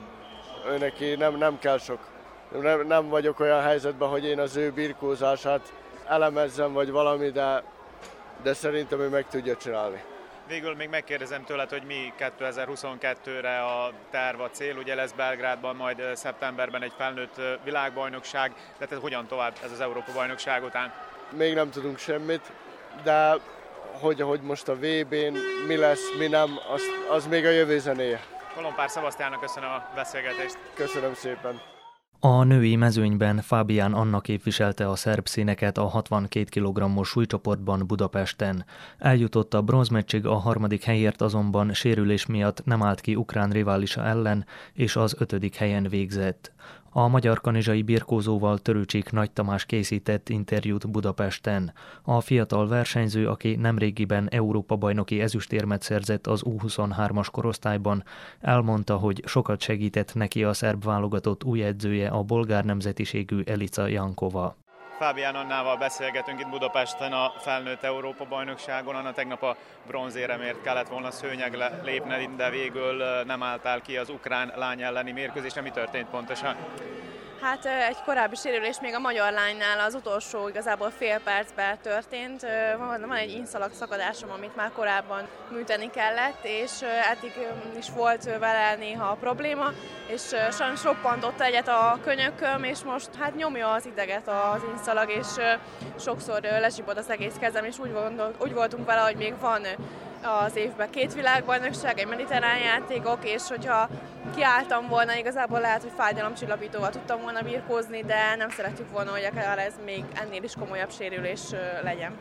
Ő 0.68 0.78
neki 0.78 1.16
nem, 1.16 1.38
nem 1.38 1.60
kell 1.60 1.78
sok. 1.78 2.00
Nem, 2.62 2.88
nem 2.88 3.10
vagyok 3.10 3.40
olyan 3.40 3.62
helyzetben, 3.62 4.10
hogy 4.10 4.26
én 4.26 4.40
az 4.40 4.56
ő 4.56 4.72
birkózását 4.72 5.74
elemezzem, 6.08 6.74
vagy 6.74 6.92
valami, 6.92 7.30
de, 7.30 7.64
de 8.44 8.54
szerintem 8.54 9.00
ő 9.00 9.10
meg 9.10 9.28
tudja 9.28 9.56
csinálni. 9.56 10.04
Végül 10.48 10.76
még 10.76 10.90
megkérdezem 10.90 11.44
tőled, 11.44 11.70
hogy 11.70 11.84
mi 11.84 12.14
2022-re 12.20 13.62
a 13.64 13.92
terv, 14.12 14.42
a 14.42 14.50
cél. 14.50 14.78
Ugye 14.78 14.96
lesz 14.96 15.12
Belgrádban 15.12 15.76
majd 15.76 16.02
szeptemberben 16.14 16.82
egy 16.82 16.94
felnőtt 16.98 17.42
világbajnokság, 17.64 18.54
tehát 18.74 18.92
ez 18.92 19.00
hogyan 19.02 19.28
tovább 19.28 19.54
ez 19.64 19.72
az 19.72 19.80
Európa 19.80 20.12
bajnokság 20.14 20.64
után? 20.64 20.94
Még 21.38 21.54
nem 21.54 21.70
tudunk 21.70 21.98
semmit, 21.98 22.52
de 23.04 23.36
hogy, 24.00 24.22
hogy 24.22 24.42
most 24.42 24.68
a 24.68 24.76
VB-n 24.76 25.36
mi 25.68 25.76
lesz, 25.76 26.18
mi 26.18 26.28
nem, 26.28 26.50
az, 26.74 26.82
az 27.10 27.28
még 27.28 27.46
a 27.46 27.50
jövő 27.50 27.80
zenéje. 27.80 28.20
Kolompár 28.56 28.90
Szabasztiának 28.90 29.42
köszönöm 29.42 29.70
a 29.70 29.92
beszélgetést. 29.96 30.58
Köszönöm 30.74 31.14
szépen. 31.14 31.62
A 32.22 32.44
női 32.44 32.76
mezőnyben 32.76 33.42
Fábián 33.42 33.94
Anna 33.94 34.20
képviselte 34.20 34.90
a 34.90 34.96
szerb 34.96 35.28
színeket 35.28 35.78
a 35.78 35.88
62 35.88 36.62
kg-os 36.62 37.08
súlycsoportban 37.10 37.88
Budapesten. 37.88 38.66
Eljutott 38.98 39.54
a 39.54 39.62
bronzmeccsig 39.62 40.26
a 40.26 40.34
harmadik 40.34 40.84
helyért 40.84 41.22
azonban 41.22 41.74
sérülés 41.74 42.26
miatt 42.26 42.66
nem 42.66 42.84
állt 42.84 43.02
ki 43.02 43.16
ukrán 43.16 43.50
riválisa 43.50 44.04
ellen, 44.04 44.46
és 44.74 44.96
az 44.96 45.16
ötödik 45.20 45.56
helyen 45.56 45.88
végzett. 45.90 46.52
A 46.92 47.08
magyar 47.08 47.42
kanizsai 47.42 47.82
birkózóval 47.82 48.58
Törőcsik 48.58 49.12
Nagy 49.12 49.32
Tamás 49.32 49.66
készített 49.66 50.30
interjút 50.30 50.90
Budapesten. 50.90 51.74
A 52.02 52.22
fiatal 52.22 52.68
versenyző, 52.68 53.28
aki 53.28 53.56
nemrégiben 53.56 54.28
Európa-bajnoki 54.30 55.22
ezüstérmet 55.22 55.82
szerzett 55.82 56.28
az 56.28 56.44
U23-as 56.46 57.28
korosztályban, 57.32 58.04
elmondta, 58.40 58.98
hogy 58.98 59.24
sokat 59.26 59.62
segített 59.62 60.14
neki 60.14 60.44
a 60.44 60.54
szerb 60.54 60.84
válogatott 60.84 61.44
új 61.44 61.64
edzője 61.64 62.08
a 62.08 62.24
bolgár 62.24 62.66
nemzetiségű 62.66 63.42
Elica 63.46 63.88
Jankova. 63.88 64.58
Fábián 65.00 65.36
Annával 65.36 65.78
beszélgetünk 65.78 66.40
itt 66.40 66.50
Budapesten 66.50 67.14
a 67.14 67.34
felnőtt 67.38 67.84
Európa 67.84 68.26
bajnokságon. 68.26 68.96
Anna 68.96 69.12
tegnap 69.12 69.44
a 69.44 69.56
bronzéremért 69.88 70.62
kellett 70.62 70.88
volna 70.88 71.12
szőnyeg 71.12 71.58
lépni, 71.84 72.30
de 72.38 72.50
végül 72.50 73.04
nem 73.26 73.44
álltál 73.44 73.82
ki 73.82 73.98
az 73.98 74.10
ukrán 74.10 74.54
lány 74.56 74.82
elleni 74.82 75.12
mérkőzésre. 75.12 75.62
Mi 75.62 75.70
történt 75.70 76.10
pontosan? 76.10 76.56
Hát 77.42 77.66
egy 77.66 77.98
korábbi 78.06 78.36
sérülés 78.36 78.80
még 78.82 78.94
a 78.94 79.00
magyar 79.00 79.32
lánynál 79.32 79.80
az 79.80 79.94
utolsó 79.94 80.48
igazából 80.48 80.90
fél 80.90 81.20
percben 81.20 81.78
történt. 81.82 82.46
Van 82.78 83.14
egy 83.14 83.32
inszalag 83.32 83.72
szakadásom, 83.74 84.32
amit 84.32 84.56
már 84.56 84.72
korábban 84.72 85.28
műteni 85.52 85.90
kellett, 85.90 86.40
és 86.42 86.72
eddig 87.12 87.34
is 87.78 87.90
volt 87.96 88.24
vele 88.24 88.76
néha 88.76 89.08
a 89.08 89.18
probléma, 89.20 89.72
és 90.08 90.22
sajnos 90.52 90.84
roppantott 90.84 91.42
egyet 91.42 91.68
a 91.68 92.00
könyököm, 92.04 92.64
és 92.64 92.80
most 92.84 93.10
hát 93.20 93.36
nyomja 93.36 93.72
az 93.72 93.86
ideget 93.86 94.28
az 94.28 94.62
inszalag, 94.72 95.10
és 95.10 95.28
sokszor 96.00 96.42
lezsibod 96.42 96.98
az 96.98 97.10
egész 97.10 97.36
kezem, 97.40 97.66
és 97.66 97.80
úgy, 97.80 97.94
gondol, 97.94 98.34
úgy 98.40 98.54
voltunk 98.54 98.86
vele, 98.86 99.02
hogy 99.02 99.16
még 99.16 99.40
van 99.40 99.62
az 100.22 100.56
évben 100.56 100.90
két 100.90 101.14
világbajnokság, 101.14 102.00
egy 102.00 102.08
mediterrán 102.08 102.58
játékok, 102.58 103.20
és 103.24 103.48
hogyha 103.48 103.90
kiálltam 104.36 104.88
volna, 104.88 105.16
igazából 105.16 105.60
lehet, 105.60 105.82
hogy 105.82 105.92
fájdalomcsillapítóval 105.98 106.90
tudtam 106.90 107.22
volna 107.22 107.42
birkózni, 107.42 108.04
de 108.04 108.36
nem 108.36 108.50
szeretjük 108.50 108.92
volna, 108.92 109.12
hogy 109.12 109.24
akár 109.24 109.58
ez 109.58 109.74
még 109.86 110.04
ennél 110.14 110.44
is 110.44 110.54
komolyabb 110.60 110.92
sérülés 110.92 111.42
legyen. 111.84 112.18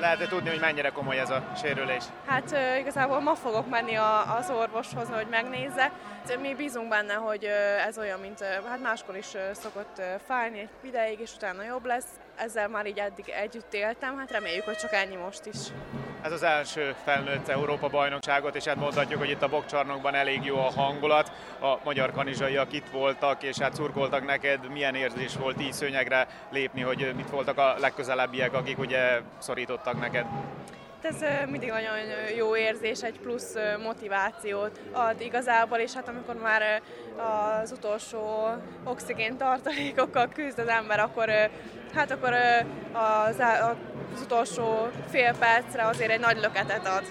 Lehet-e 0.00 0.26
tudni, 0.26 0.48
hogy 0.48 0.60
mennyire 0.60 0.88
komoly 0.88 1.18
ez 1.18 1.30
a 1.30 1.42
sérülés? 1.56 2.04
Hát 2.26 2.56
igazából 2.78 3.20
ma 3.20 3.34
fogok 3.34 3.68
menni 3.68 3.94
a, 3.94 4.36
az 4.36 4.50
orvoshoz, 4.50 5.08
hogy 5.08 5.26
megnézze. 5.30 5.90
Mi 6.40 6.54
bízunk 6.54 6.88
benne, 6.88 7.14
hogy 7.14 7.44
ez 7.86 7.98
olyan, 7.98 8.20
mint 8.20 8.44
hát 8.68 8.80
máskor 8.82 9.16
is 9.16 9.26
szokott 9.52 10.02
fájni 10.26 10.58
egy 10.58 10.68
ideig, 10.82 11.20
és 11.20 11.34
utána 11.34 11.62
jobb 11.62 11.86
lesz. 11.86 12.06
Ezzel 12.36 12.68
már 12.68 12.86
így 12.86 12.98
eddig 12.98 13.28
együtt 13.28 13.74
éltem, 13.74 14.16
hát 14.18 14.30
reméljük, 14.30 14.64
hogy 14.64 14.76
csak 14.76 14.92
ennyi 14.92 15.16
most 15.16 15.46
is. 15.46 15.58
Ez 16.22 16.32
az 16.32 16.42
első 16.42 16.94
felnőtt 17.04 17.48
Európa 17.48 17.88
bajnokságot, 17.88 18.54
és 18.54 18.64
hát 18.64 18.76
mondhatjuk, 18.76 19.18
hogy 19.18 19.30
itt 19.30 19.42
a 19.42 19.48
bokcsarnokban 19.48 20.14
elég 20.14 20.44
jó 20.44 20.56
a 20.56 20.70
hangulat. 20.70 21.32
A 21.60 21.78
magyar 21.84 22.12
kanizsaiak 22.12 22.72
itt 22.72 22.88
voltak, 22.88 23.42
és 23.42 23.58
hát 23.58 23.74
szurkoltak 23.74 24.24
neked. 24.24 24.70
Milyen 24.70 24.94
érzés 24.94 25.36
volt 25.36 25.60
így 25.60 25.72
szőnyegre 25.72 26.26
lépni, 26.50 26.80
hogy 26.80 27.12
mit 27.16 27.30
voltak 27.30 27.58
a 27.58 27.74
legközelebbiek, 27.78 28.54
akik 28.54 28.78
ugye 28.78 29.20
szorítottak 29.38 30.00
neked? 30.00 30.26
ez 31.02 31.48
mindig 31.50 31.68
nagyon 31.68 31.96
jó 32.36 32.56
érzés, 32.56 33.02
egy 33.02 33.18
plusz 33.20 33.54
motivációt 33.82 34.80
ad 34.92 35.20
igazából, 35.20 35.78
és 35.78 35.92
hát 35.92 36.08
amikor 36.08 36.34
már 36.34 36.82
az 37.62 37.72
utolsó 37.72 38.48
oxigén 38.84 39.36
tartalékokkal 39.36 40.28
küzd 40.28 40.58
az 40.58 40.68
ember, 40.68 41.00
akkor 41.00 41.30
hát 41.94 42.10
akkor 42.10 42.32
az, 42.92 43.36
az 44.12 44.20
utolsó 44.22 44.88
fél 45.10 45.34
percre 45.38 45.86
azért 45.86 46.10
egy 46.10 46.20
nagy 46.20 46.38
löketet 46.40 46.86
ad. 46.86 47.02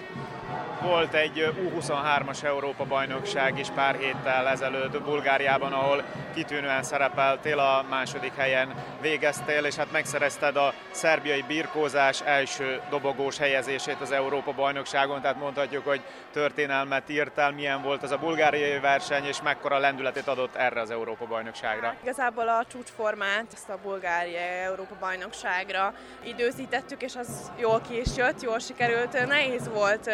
Volt 0.81 1.13
egy 1.13 1.53
U23-as 1.63 2.43
Európa-bajnokság 2.43 3.59
is 3.59 3.67
pár 3.69 3.95
héttel 3.95 4.47
ezelőtt 4.47 5.01
Bulgáriában, 5.01 5.73
ahol 5.73 6.03
kitűnően 6.33 6.83
szerepeltél, 6.83 7.59
a 7.59 7.85
második 7.89 8.35
helyen 8.35 8.73
végeztél, 9.01 9.65
és 9.65 9.75
hát 9.75 9.91
megszerezted 9.91 10.55
a 10.55 10.73
szerbiai 10.91 11.43
birkózás 11.47 12.21
első 12.21 12.81
dobogós 12.89 13.37
helyezését 13.37 14.01
az 14.01 14.11
Európa-bajnokságon, 14.11 15.21
tehát 15.21 15.37
mondhatjuk, 15.39 15.85
hogy 15.85 16.01
történelmet 16.31 17.09
írtál, 17.09 17.51
milyen 17.51 17.81
volt 17.81 18.03
az 18.03 18.11
a 18.11 18.17
bulgáriai 18.17 18.79
verseny, 18.79 19.25
és 19.25 19.41
mekkora 19.41 19.77
lendületet 19.77 20.27
adott 20.27 20.55
erre 20.55 20.81
az 20.81 20.91
Európa-bajnokságra. 20.91 21.95
Igazából 22.01 22.47
a 22.47 22.65
csúcsformát 22.71 23.45
ezt 23.53 23.69
a 23.69 23.77
bulgáriai 23.83 24.63
Európa-bajnokságra 24.63 25.93
időzítettük, 26.23 27.01
és 27.01 27.15
az 27.15 27.51
jól 27.57 27.81
ki 27.89 27.99
is 27.99 28.15
jött, 28.17 28.41
jól 28.41 28.59
sikerült. 28.59 29.27
Nehéz 29.27 29.69
volt 29.73 30.11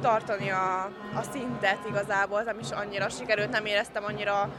tartani 0.00 0.50
a, 0.50 0.84
a 1.14 1.22
szintet 1.32 1.78
igazából, 1.88 2.42
nem 2.42 2.58
is 2.58 2.70
annyira 2.70 3.08
sikerült, 3.08 3.50
nem 3.50 3.66
éreztem 3.66 4.04
annyira 4.04 4.50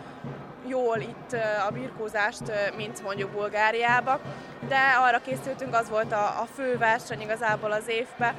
jól 0.68 0.98
itt 0.98 1.36
a 1.68 1.72
birkózást, 1.72 2.42
mint 2.76 3.04
mondjuk 3.04 3.32
Bulgáriába, 3.32 4.20
de 4.68 4.80
arra 5.00 5.22
készültünk, 5.22 5.76
az 5.76 5.90
volt 5.90 6.12
a, 6.12 6.42
a 6.42 6.48
fő 6.56 6.78
verseny 6.78 7.22
igazából 7.22 7.72
az 7.72 7.88
évbe, 7.88 8.36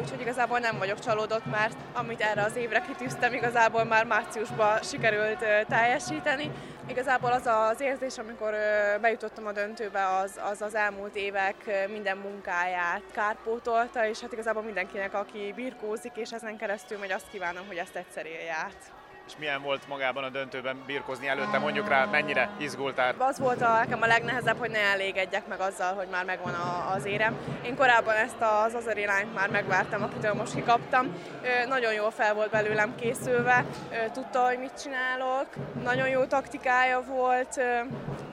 úgyhogy 0.00 0.20
igazából 0.20 0.58
nem 0.58 0.78
vagyok 0.78 0.98
csalódott, 0.98 1.46
mert 1.50 1.76
amit 1.92 2.20
erre 2.20 2.42
az 2.42 2.56
évre 2.56 2.80
kitűztem, 2.80 3.34
igazából 3.34 3.84
már 3.84 4.04
márciusban 4.04 4.82
sikerült 4.82 5.44
teljesíteni. 5.68 6.50
Igazából 6.86 7.32
az 7.32 7.46
az 7.46 7.80
érzés, 7.80 8.18
amikor 8.18 8.54
bejutottam 9.00 9.46
a 9.46 9.52
döntőbe, 9.52 10.06
az 10.06 10.40
az, 10.50 10.62
az 10.62 10.74
elmúlt 10.74 11.16
évek 11.16 11.88
minden 11.92 12.16
munkáját 12.16 13.02
kárpótolta, 13.12 14.06
és 14.06 14.20
hát 14.20 14.32
igazából 14.32 14.62
mindenkinek, 14.62 15.14
aki 15.14 15.52
birkózik, 15.56 16.12
és 16.14 16.32
ezen 16.32 16.56
keresztül 16.56 16.98
megy, 16.98 17.12
azt 17.12 17.30
kívánom, 17.30 17.66
hogy 17.66 17.76
ezt 17.76 17.96
egyszer 17.96 18.26
élje 18.26 18.54
át 18.64 18.99
és 19.30 19.36
milyen 19.38 19.62
volt 19.62 19.88
magában 19.88 20.24
a 20.24 20.28
döntőben 20.28 20.82
birkozni 20.86 21.28
előtte, 21.28 21.58
mondjuk 21.58 21.88
rá, 21.88 22.04
mennyire 22.04 22.50
izgultál? 22.58 23.14
Az 23.18 23.38
volt 23.38 23.62
a, 23.62 23.78
nekem 23.78 24.02
a 24.02 24.06
legnehezebb, 24.06 24.58
hogy 24.58 24.70
ne 24.70 24.78
elégedjek 24.78 25.46
meg 25.46 25.60
azzal, 25.60 25.94
hogy 25.94 26.08
már 26.10 26.24
megvan 26.24 26.54
a, 26.54 26.92
az 26.92 27.04
érem. 27.04 27.36
Én 27.64 27.76
korábban 27.76 28.14
ezt 28.14 28.40
az 28.40 28.74
Azari 28.74 29.04
lányt 29.04 29.34
már 29.34 29.50
megvártam, 29.50 30.02
akitől 30.02 30.34
most 30.34 30.54
kikaptam. 30.54 31.14
Ö, 31.42 31.66
nagyon 31.66 31.92
jól 31.92 32.10
fel 32.10 32.34
volt 32.34 32.50
belőlem 32.50 32.94
készülve, 32.94 33.64
ö, 33.90 34.10
tudta, 34.12 34.46
hogy 34.46 34.58
mit 34.58 34.82
csinálok, 34.82 35.46
nagyon 35.82 36.08
jó 36.08 36.24
taktikája 36.24 37.00
volt, 37.00 37.56
ö, 37.56 37.78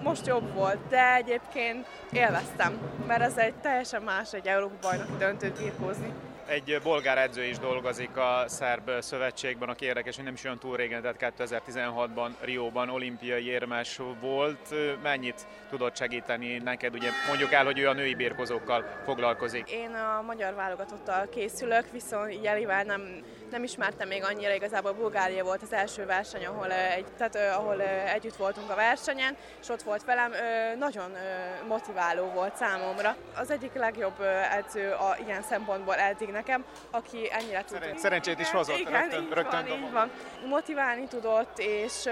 most 0.04 0.26
jobb 0.28 0.54
volt, 0.54 0.88
de 0.90 1.16
egyébként 1.16 1.88
élveztem, 2.12 2.80
mert 3.08 3.22
ez 3.22 3.38
egy 3.38 3.54
teljesen 3.54 4.02
más 4.02 4.34
egy 4.34 4.48
Európa 4.48 4.76
bajnoki 4.82 5.18
döntőt 5.18 5.60
birkózni. 5.60 6.14
Egy 6.50 6.80
bolgár 6.84 7.18
edző 7.18 7.44
is 7.44 7.58
dolgozik 7.58 8.18
a 8.18 8.44
szerb 8.48 8.92
szövetségben, 9.00 9.70
aki 9.70 9.86
érdekes, 9.86 10.16
hogy 10.16 10.24
nem 10.24 10.34
is 10.34 10.44
olyan 10.44 10.60
túl 10.60 10.76
régen, 10.76 11.02
tehát 11.02 11.34
2016-ban 11.40 12.30
Rióban 12.42 12.90
olimpiai 12.90 13.46
érmes 13.46 14.00
volt. 14.20 14.74
Mennyit 15.04 15.48
tudott 15.70 15.96
segíteni 15.96 16.58
neked? 16.58 16.94
Ugye 16.94 17.10
mondjuk 17.28 17.52
el, 17.52 17.66
hogy 17.66 17.80
ő 17.80 17.88
a 17.88 17.94
női 17.94 18.16
birkozókkal 18.16 18.86
foglalkozik. 19.06 19.72
Én 19.72 19.94
a 19.94 20.22
magyar 20.22 20.54
válogatottal 20.54 21.30
készülök, 21.30 21.92
viszont 21.92 22.32
így 22.32 22.50
nem 22.86 23.24
nem 23.52 23.64
ismertem 23.64 24.08
még 24.08 24.24
annyira, 24.24 24.54
igazából 24.54 24.92
Bulgária 24.92 25.44
volt 25.44 25.62
az 25.62 25.74
első 25.74 26.06
verseny, 26.06 26.46
ahol, 26.46 26.72
egy, 26.72 27.06
tehát, 27.18 27.36
ahol 27.58 27.82
együtt 27.82 28.36
voltunk 28.36 28.70
a 28.70 28.76
versenyen, 28.76 29.38
és 29.62 29.70
ott 29.70 29.82
volt 29.82 30.04
velem, 30.04 30.32
nagyon 30.80 31.12
motiváló 31.68 32.26
volt 32.26 32.56
számomra. 32.56 33.16
Az 33.36 33.52
egyik 33.52 33.74
legjobb 33.74 34.22
edző 34.52 34.92
a 34.92 35.18
ilyen 35.26 35.42
szempontból 35.42 35.96
eddig 35.96 36.30
nekem, 36.30 36.66
aki 36.92 37.32
ennyire 37.32 37.60
tud. 37.60 37.78
Szerencsét, 37.78 38.00
szerencsét 38.00 38.40
is 38.40 38.50
hozott, 38.50 38.78
igen, 38.78 39.02
rögtön, 39.02 39.24
így 39.24 39.30
rögtön 39.30 39.66
van, 39.68 39.78
így 39.78 39.92
van. 39.92 40.12
Motiválni 40.48 41.08
tudott, 41.08 41.60
és 41.60 42.06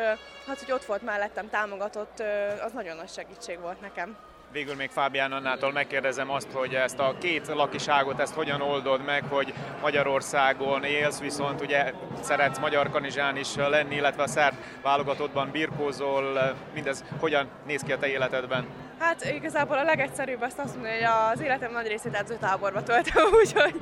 hát, 0.48 0.60
hogy 0.60 0.72
ott 0.72 0.86
volt 0.86 1.02
mellettem, 1.02 1.50
támogatott, 1.50 2.24
az 2.64 2.72
nagyon 2.72 2.96
nagy 2.96 3.10
segítség 3.10 3.60
volt 3.60 3.82
nekem. 3.82 4.18
Végül 4.52 4.76
még 4.76 4.90
Fábián 4.90 5.32
Annától 5.32 5.72
megkérdezem 5.72 6.32
azt, 6.32 6.52
hogy 6.52 6.74
ezt 6.74 7.00
a 7.00 7.16
két 7.20 7.48
lakiságot, 7.48 8.20
ezt 8.20 8.34
hogyan 8.34 8.62
oldod 8.62 9.06
meg, 9.06 9.24
hogy 9.30 9.54
Magyarországon 9.82 10.84
élsz, 10.84 11.20
viszont 11.20 11.62
ugye 11.62 11.94
szeretsz 12.22 12.60
magyar 12.60 12.90
kanizsán 12.90 13.38
is 13.38 13.56
lenni, 13.56 13.96
illetve 13.96 14.24
a 14.24 14.28
szerb 14.28 14.56
válogatottban 14.82 15.52
birkózol, 15.52 16.56
mindez 16.74 17.04
hogyan 17.20 17.48
néz 17.66 17.82
ki 17.82 17.92
a 17.92 17.98
te 17.98 18.08
életedben? 18.08 18.68
Hát 19.00 19.26
igazából 19.26 19.78
a 19.78 19.84
legegyszerűbb 19.84 20.42
azt 20.42 20.60
azt 20.60 20.74
mondani, 20.74 20.94
hogy 20.94 21.08
az 21.34 21.42
életem 21.42 21.72
nagy 21.72 21.88
részét 21.88 22.14
edzőtáborba 22.14 22.84
töltöm, 22.84 23.24
úgyhogy 23.42 23.76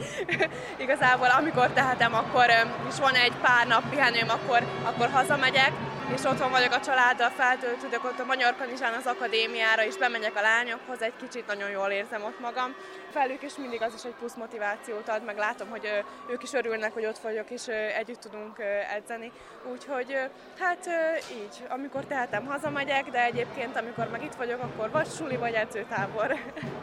igazából 0.78 1.28
amikor 1.28 1.68
tehetem, 1.68 2.14
akkor 2.14 2.46
is 2.90 3.00
van 3.00 3.14
egy 3.14 3.34
pár 3.42 3.68
nap 3.68 3.90
pihenőm, 3.90 4.30
akkor, 4.30 4.64
akkor 4.84 5.10
hazamegyek, 5.10 5.72
és 6.16 6.24
otthon 6.24 6.52
vagyok 6.52 6.74
a 6.74 6.80
családdal, 6.80 7.30
feltöltődök 7.30 8.04
ott 8.04 8.20
a 8.20 8.26
Magyar 8.26 8.56
Kanizsán 8.56 8.94
az 8.94 9.06
akadémiára, 9.06 9.86
és 9.86 9.98
bemegyek 9.98 10.36
a 10.36 10.42
lányokhoz, 10.42 11.02
egy 11.02 11.14
kicsit 11.22 11.48
nagyon 11.48 11.70
jól 11.70 11.90
érzem 11.90 12.24
ott 12.24 12.40
magam. 12.40 12.76
Felük 13.12 13.42
is 13.42 13.56
mindig 13.56 13.82
az 13.82 13.94
is 13.94 14.04
egy 14.04 14.14
plusz 14.20 14.36
motivációt 14.36 15.10
ad, 15.10 15.24
meg 15.24 15.38
látom, 15.38 15.70
hogy 15.70 16.04
ők 16.30 16.44
is 16.44 16.54
örülnek, 16.54 16.94
hogy 16.94 17.06
ott 17.06 17.18
vagyok, 17.18 17.50
és 17.50 17.68
együtt 17.98 18.20
tudunk 18.20 18.58
edzeni. 18.96 19.32
Úgyhogy 19.72 20.18
hát 20.60 20.90
így, 21.32 21.68
amikor 21.70 22.06
tehetem, 22.06 22.46
hazamegyek, 22.46 23.06
de 23.10 23.24
egyébként 23.24 23.78
amikor 23.78 24.08
meg 24.12 24.24
itt 24.24 24.36
vagyok, 24.36 24.62
akkor 24.62 24.92
vagy 24.92 25.08
suli, 25.08 25.36
vagy 25.36 25.54
edzőtábor. 25.54 26.36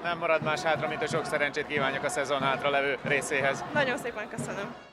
Nem 0.02 0.18
marad 0.18 0.42
más 0.42 0.62
hátra, 0.62 0.88
mint 0.88 1.02
a 1.02 1.06
sok 1.06 1.24
szerencsét 1.24 1.66
kívánjuk 1.66 2.04
a 2.04 2.09
szezon 2.09 2.42
hátra 2.42 2.70
levő 2.70 2.98
részéhez. 3.02 3.64
Nagyon 3.72 3.96
szépen 3.96 4.28
köszönöm. 4.28 4.89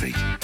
feet. 0.00 0.39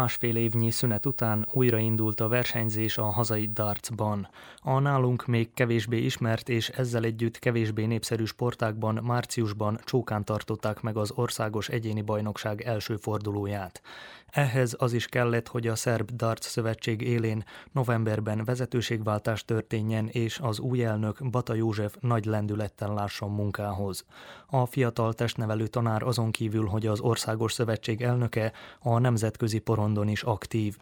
Másfél 0.00 0.36
évnyi 0.36 0.70
szünet 0.70 1.06
után 1.06 1.46
újraindult 1.52 2.20
a 2.20 2.28
versenyzés 2.28 2.98
a 2.98 3.04
hazai 3.04 3.48
dartsban. 3.52 4.28
A 4.62 4.78
nálunk 4.78 5.26
még 5.26 5.54
kevésbé 5.54 5.98
ismert 5.98 6.48
és 6.48 6.68
ezzel 6.68 7.04
együtt 7.04 7.38
kevésbé 7.38 7.84
népszerű 7.84 8.24
sportákban 8.24 9.00
márciusban 9.02 9.80
csókán 9.84 10.24
tartották 10.24 10.80
meg 10.80 10.96
az 10.96 11.12
országos 11.14 11.68
egyéni 11.68 12.02
bajnokság 12.02 12.60
első 12.60 12.96
fordulóját. 12.96 13.82
Ehhez 14.30 14.74
az 14.78 14.92
is 14.92 15.06
kellett, 15.06 15.48
hogy 15.48 15.66
a 15.66 15.74
Szerb 15.74 16.10
Darts 16.10 16.44
Szövetség 16.44 17.00
élén 17.00 17.44
novemberben 17.72 18.44
vezetőségváltás 18.44 19.44
történjen, 19.44 20.08
és 20.08 20.38
az 20.38 20.58
új 20.58 20.84
elnök 20.84 21.30
Bata 21.30 21.54
József 21.54 21.96
nagy 22.00 22.24
lendülettel 22.24 22.94
lásson 22.94 23.30
munkához. 23.30 24.04
A 24.46 24.66
fiatal 24.66 25.12
testnevelő 25.12 25.66
tanár 25.66 26.02
azon 26.02 26.30
kívül, 26.30 26.66
hogy 26.66 26.86
az 26.86 27.00
országos 27.00 27.52
szövetség 27.52 28.02
elnöke, 28.02 28.52
a 28.78 28.98
nemzetközi 28.98 29.58
porondon 29.58 30.08
is 30.08 30.22
aktív. 30.22 30.76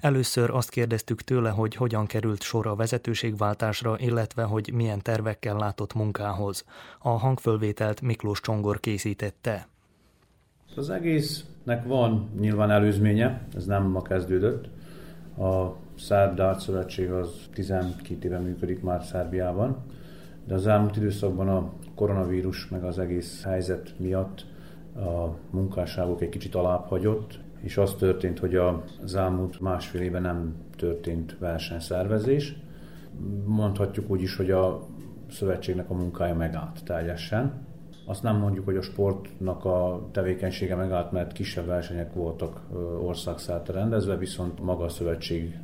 Először 0.00 0.50
azt 0.50 0.70
kérdeztük 0.70 1.22
tőle, 1.22 1.50
hogy 1.50 1.74
hogyan 1.74 2.06
került 2.06 2.42
sor 2.42 2.66
a 2.66 2.74
vezetőségváltásra, 2.74 3.98
illetve 3.98 4.42
hogy 4.42 4.72
milyen 4.72 5.02
tervekkel 5.02 5.56
látott 5.56 5.94
munkához. 5.94 6.64
A 6.98 7.08
hangfölvételt 7.08 8.00
Miklós 8.00 8.40
Csongor 8.40 8.80
készítette. 8.80 9.71
Az 10.76 10.90
egésznek 10.90 11.86
van 11.86 12.28
nyilván 12.40 12.70
előzménye, 12.70 13.40
ez 13.56 13.66
nem 13.66 13.82
ma 13.82 14.02
kezdődött. 14.02 14.68
A 15.38 15.76
Szerb 15.98 16.34
Dart 16.34 16.60
Szövetség 16.60 17.10
az 17.10 17.28
12 17.54 18.28
éve 18.28 18.38
működik 18.38 18.82
már 18.82 19.02
Szerbiában, 19.02 19.76
de 20.46 20.54
az 20.54 20.66
elmúlt 20.66 20.96
időszakban 20.96 21.48
a 21.48 21.72
koronavírus 21.94 22.68
meg 22.68 22.84
az 22.84 22.98
egész 22.98 23.42
helyzet 23.44 23.94
miatt 23.96 24.46
a 24.96 25.36
munkásságok 25.50 26.22
egy 26.22 26.28
kicsit 26.28 26.54
alább 26.54 26.84
hagyott, 26.84 27.38
és 27.60 27.76
az 27.76 27.94
történt, 27.94 28.38
hogy 28.38 28.54
az 29.02 29.14
elmúlt 29.14 29.60
másfél 29.60 30.00
éve 30.00 30.18
nem 30.18 30.54
történt 30.76 31.36
versenyszervezés. 31.38 32.56
Mondhatjuk 33.44 34.10
úgy 34.10 34.22
is, 34.22 34.36
hogy 34.36 34.50
a 34.50 34.86
szövetségnek 35.30 35.90
a 35.90 35.94
munkája 35.94 36.34
megállt 36.34 36.84
teljesen. 36.84 37.70
Azt 38.12 38.22
nem 38.22 38.36
mondjuk, 38.36 38.64
hogy 38.64 38.76
a 38.76 38.82
sportnak 38.82 39.64
a 39.64 40.08
tevékenysége 40.10 40.74
megállt, 40.74 41.12
mert 41.12 41.32
kisebb 41.32 41.66
versenyek 41.66 42.12
voltak 42.14 42.60
országszerte 43.02 43.72
rendezve, 43.72 44.16
viszont 44.16 44.62
maga 44.62 44.84
a 44.84 44.88
szövetség 44.88 45.58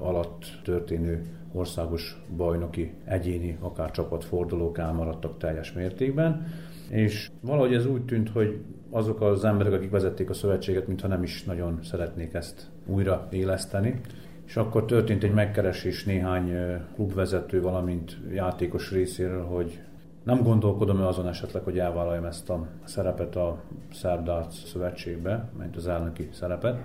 alatt 0.00 0.44
történő 0.64 1.22
országos 1.52 2.22
bajnoki, 2.36 2.94
egyéni, 3.04 3.58
akár 3.60 3.90
csapatfordulók 3.90 4.78
elmaradtak 4.78 5.38
teljes 5.38 5.72
mértékben. 5.72 6.46
És 6.90 7.30
valahogy 7.40 7.74
ez 7.74 7.86
úgy 7.86 8.04
tűnt, 8.04 8.30
hogy 8.30 8.60
azok 8.90 9.20
az 9.20 9.44
emberek, 9.44 9.72
akik 9.72 9.90
vezették 9.90 10.30
a 10.30 10.34
szövetséget, 10.34 10.86
mintha 10.86 11.08
nem 11.08 11.22
is 11.22 11.44
nagyon 11.44 11.78
szeretnék 11.82 12.34
ezt 12.34 12.70
újra 12.86 13.28
éleszteni. 13.30 14.00
És 14.46 14.56
akkor 14.56 14.84
történt 14.84 15.24
egy 15.24 15.34
megkeresés 15.34 16.04
néhány 16.04 16.52
klubvezető, 16.94 17.60
valamint 17.60 18.18
játékos 18.32 18.92
részéről, 18.92 19.44
hogy 19.44 19.80
nem 20.26 20.42
gondolkodom 20.42 21.00
azon 21.00 21.28
esetleg, 21.28 21.62
hogy 21.62 21.78
elvállaljam 21.78 22.24
ezt 22.24 22.50
a 22.50 22.66
szerepet 22.84 23.36
a 23.36 23.56
Szerb 23.92 24.30
Szövetségbe, 24.50 25.50
mint 25.58 25.76
az 25.76 25.86
elnöki 25.86 26.28
szerepet. 26.32 26.78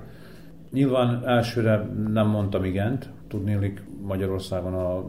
Nyilván 0.71 1.27
elsőre 1.27 1.77
nem 2.08 2.27
mondtam 2.27 2.63
igent, 2.63 3.10
tudnélik 3.27 3.84
Magyarországon 4.01 4.73
a 4.73 5.04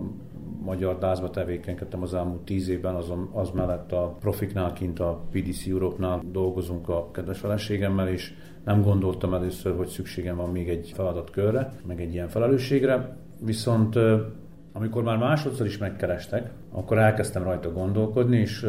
magyar 0.64 0.98
dázba 0.98 1.30
tevékenykedtem 1.30 2.02
az 2.02 2.14
elmúlt 2.14 2.40
tíz 2.40 2.68
évben, 2.68 2.94
az, 2.94 3.12
az 3.32 3.50
mellett 3.50 3.92
a 3.92 4.16
profiknál 4.20 4.72
kint 4.72 5.00
a 5.00 5.20
PDC 5.30 5.66
Europe-nál 5.66 6.22
dolgozunk 6.30 6.88
a 6.88 7.10
kedves 7.10 7.38
feleségemmel, 7.38 8.08
és 8.08 8.34
nem 8.64 8.82
gondoltam 8.82 9.34
először, 9.34 9.76
hogy 9.76 9.88
szükségem 9.88 10.36
van 10.36 10.50
még 10.50 10.68
egy 10.68 10.92
feladatkörre, 10.94 11.72
meg 11.86 12.00
egy 12.00 12.12
ilyen 12.12 12.28
felelősségre, 12.28 13.16
viszont 13.44 13.98
amikor 14.72 15.02
már 15.02 15.16
másodszor 15.16 15.66
is 15.66 15.78
megkerestek, 15.78 16.50
akkor 16.72 16.98
elkezdtem 16.98 17.42
rajta 17.42 17.72
gondolkodni, 17.72 18.36
és 18.36 18.62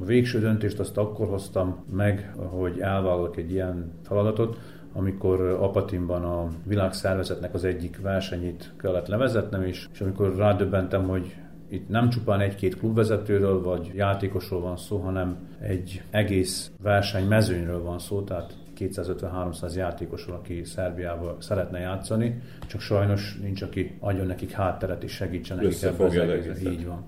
a 0.00 0.04
végső 0.04 0.40
döntést 0.40 0.78
azt 0.78 0.96
akkor 0.96 1.28
hoztam 1.28 1.84
meg, 1.92 2.34
hogy 2.36 2.80
elvállalok 2.80 3.36
egy 3.36 3.50
ilyen 3.50 3.92
feladatot, 4.02 4.58
amikor 4.92 5.40
Apatinban 5.40 6.24
a 6.24 6.48
világszervezetnek 6.66 7.54
az 7.54 7.64
egyik 7.64 8.00
versenyét 8.00 8.72
kellett 8.78 9.06
levezetnem, 9.06 9.62
és, 9.62 9.88
és 9.92 10.00
amikor 10.00 10.36
rádöbbentem, 10.36 11.08
hogy 11.08 11.36
itt 11.68 11.88
nem 11.88 12.08
csupán 12.08 12.40
egy-két 12.40 12.78
klubvezetőről 12.78 13.62
vagy 13.62 13.90
játékosról 13.94 14.60
van 14.60 14.76
szó, 14.76 14.96
hanem 14.96 15.36
egy 15.60 16.02
egész 16.10 16.70
verseny 16.82 17.26
mezőnyről 17.26 17.82
van 17.82 17.98
szó, 17.98 18.22
tehát 18.22 18.54
250-300 18.78 19.74
játékosról, 19.74 20.36
aki 20.36 20.64
Szerbiával 20.64 21.36
szeretne 21.40 21.78
játszani, 21.78 22.40
csak 22.66 22.80
sajnos 22.80 23.38
nincs, 23.42 23.62
aki 23.62 23.96
adjon 24.00 24.26
nekik 24.26 24.50
hátteret 24.50 25.02
és 25.02 25.12
segítsen 25.12 25.56
nekik 25.56 25.82
ebben 25.82 26.06
az 26.06 26.16
egész. 26.16 26.72
Így 26.72 26.86
van. 26.86 27.02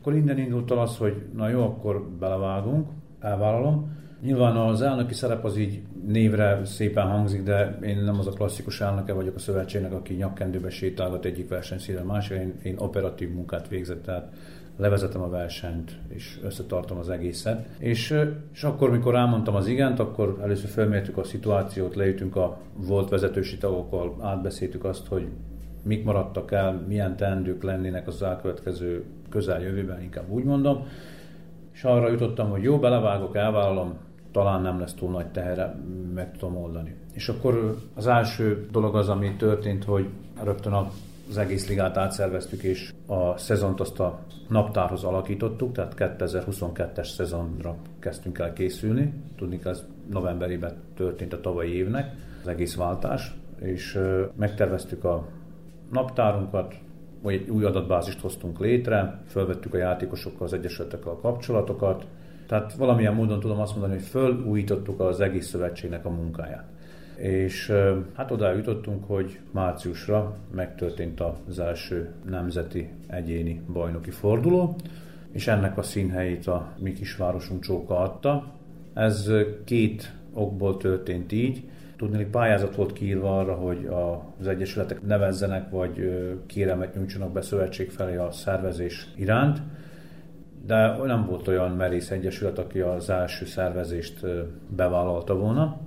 Akkor 0.00 0.14
innen 0.14 0.38
indult 0.38 0.70
el 0.70 0.78
az, 0.78 0.96
hogy 0.96 1.22
na 1.34 1.48
jó, 1.48 1.62
akkor 1.62 2.08
belevágunk, 2.18 2.88
elvállalom. 3.20 3.94
Nyilván 4.22 4.56
az 4.56 4.82
elnöki 4.82 5.14
szerep 5.14 5.44
az 5.44 5.56
így 5.56 5.82
névre 6.06 6.64
szépen 6.64 7.06
hangzik, 7.06 7.42
de 7.42 7.78
én 7.82 7.98
nem 7.98 8.18
az 8.18 8.26
a 8.26 8.30
klasszikus 8.30 8.80
elnöke 8.80 9.12
vagyok 9.12 9.34
a 9.34 9.38
szövetségnek, 9.38 9.92
aki 9.92 10.14
nyakkendőbe 10.14 10.70
sétálgat 10.70 11.24
egyik 11.24 11.48
versenyszínre 11.48 12.00
a 12.00 12.04
másik, 12.04 12.36
én, 12.36 12.54
én 12.62 12.74
operatív 12.78 13.30
munkát 13.32 13.68
végzek, 13.68 14.00
tehát 14.02 14.32
levezetem 14.76 15.22
a 15.22 15.28
versenyt, 15.28 15.98
és 16.08 16.40
összetartom 16.42 16.98
az 16.98 17.08
egészet. 17.08 17.68
És, 17.78 18.20
és 18.52 18.64
akkor, 18.64 18.90
mikor 18.90 19.14
elmondtam 19.14 19.54
az 19.54 19.66
igent, 19.66 19.98
akkor 19.98 20.38
először 20.42 20.68
felmértük 20.68 21.16
a 21.16 21.24
szituációt, 21.24 21.94
leütünk 21.94 22.36
a 22.36 22.58
volt 22.76 23.08
vezetősi 23.08 23.58
tagokkal, 23.58 24.16
átbeszéltük 24.20 24.84
azt, 24.84 25.06
hogy 25.06 25.28
mik 25.82 26.04
maradtak 26.04 26.52
el, 26.52 26.84
milyen 26.88 27.16
teendők 27.16 27.62
lennének 27.62 28.06
az 28.06 28.22
elkövetkező 28.22 29.04
közeljövőben, 29.28 30.02
inkább 30.02 30.30
úgy 30.30 30.44
mondom. 30.44 30.86
És 31.72 31.84
arra 31.84 32.10
jutottam, 32.10 32.50
hogy 32.50 32.62
jó, 32.62 32.78
belevágok, 32.78 33.36
elvállalom, 33.36 33.98
talán 34.32 34.62
nem 34.62 34.80
lesz 34.80 34.94
túl 34.94 35.10
nagy 35.10 35.26
tehere, 35.26 35.76
meg 36.14 36.36
tudom 36.38 36.56
oldani. 36.56 36.94
És 37.12 37.28
akkor 37.28 37.76
az 37.94 38.06
első 38.06 38.66
dolog 38.70 38.96
az, 38.96 39.08
ami 39.08 39.36
történt, 39.36 39.84
hogy 39.84 40.08
rögtön 40.44 40.72
az 41.28 41.38
egész 41.38 41.68
ligát 41.68 41.96
átszerveztük, 41.96 42.62
és 42.62 42.92
a 43.06 43.38
szezont 43.38 43.80
azt 43.80 44.00
a 44.00 44.18
naptárhoz 44.48 45.04
alakítottuk, 45.04 45.72
tehát 45.72 45.94
2022-es 45.96 47.14
szezonra 47.14 47.76
kezdtünk 47.98 48.38
el 48.38 48.52
készülni. 48.52 49.12
Tudni, 49.36 49.60
ez 49.64 49.84
novemberében 50.10 50.72
történt 50.94 51.32
a 51.32 51.40
tavalyi 51.40 51.74
évnek 51.74 52.14
az 52.42 52.48
egész 52.48 52.76
váltás, 52.76 53.34
és 53.60 54.00
megterveztük 54.36 55.04
a 55.04 55.26
naptárunkat, 55.92 56.74
egy 57.24 57.48
új 57.48 57.64
adatbázist 57.64 58.20
hoztunk 58.20 58.58
létre, 58.60 59.20
fölvettük 59.28 59.74
a 59.74 59.78
játékosokkal, 59.78 60.46
az 60.46 60.52
egyesületekkel 60.52 61.12
a 61.12 61.20
kapcsolatokat, 61.20 62.06
tehát 62.46 62.74
valamilyen 62.74 63.14
módon 63.14 63.40
tudom 63.40 63.60
azt 63.60 63.72
mondani, 63.72 63.92
hogy 63.94 64.02
fölújítottuk 64.02 65.00
az 65.00 65.20
egész 65.20 65.46
szövetségnek 65.46 66.04
a 66.04 66.10
munkáját. 66.10 66.75
És 67.16 67.72
hát 68.14 68.30
oda 68.30 68.52
jutottunk, 68.52 69.04
hogy 69.06 69.38
márciusra 69.50 70.36
megtörtént 70.54 71.22
az 71.48 71.58
első 71.58 72.10
nemzeti 72.28 72.88
egyéni 73.06 73.62
bajnoki 73.72 74.10
forduló, 74.10 74.76
és 75.32 75.46
ennek 75.46 75.78
a 75.78 75.82
színhelyét 75.82 76.46
a 76.46 76.72
mi 76.78 76.92
kisvárosunk 76.92 77.62
Csóka 77.62 77.98
adta. 77.98 78.52
Ez 78.94 79.30
két 79.64 80.12
okból 80.32 80.76
történt 80.76 81.32
így. 81.32 81.62
Tudni, 81.96 82.16
hogy 82.16 82.26
pályázat 82.26 82.76
volt 82.76 82.92
kiírva 82.92 83.38
arra, 83.38 83.54
hogy 83.54 83.88
az 84.38 84.46
egyesületek 84.46 85.02
nevezzenek, 85.02 85.70
vagy 85.70 86.10
kérelmet 86.46 86.94
nyújtsanak 86.94 87.32
be 87.32 87.40
szövetség 87.40 87.90
felé 87.90 88.16
a 88.16 88.30
szervezés 88.30 89.08
iránt 89.14 89.60
de 90.66 90.96
nem 91.04 91.26
volt 91.26 91.48
olyan 91.48 91.70
merész 91.70 92.10
egyesület, 92.10 92.58
aki 92.58 92.80
az 92.80 93.10
első 93.10 93.44
szervezést 93.44 94.26
bevállalta 94.68 95.36
volna. 95.36 95.80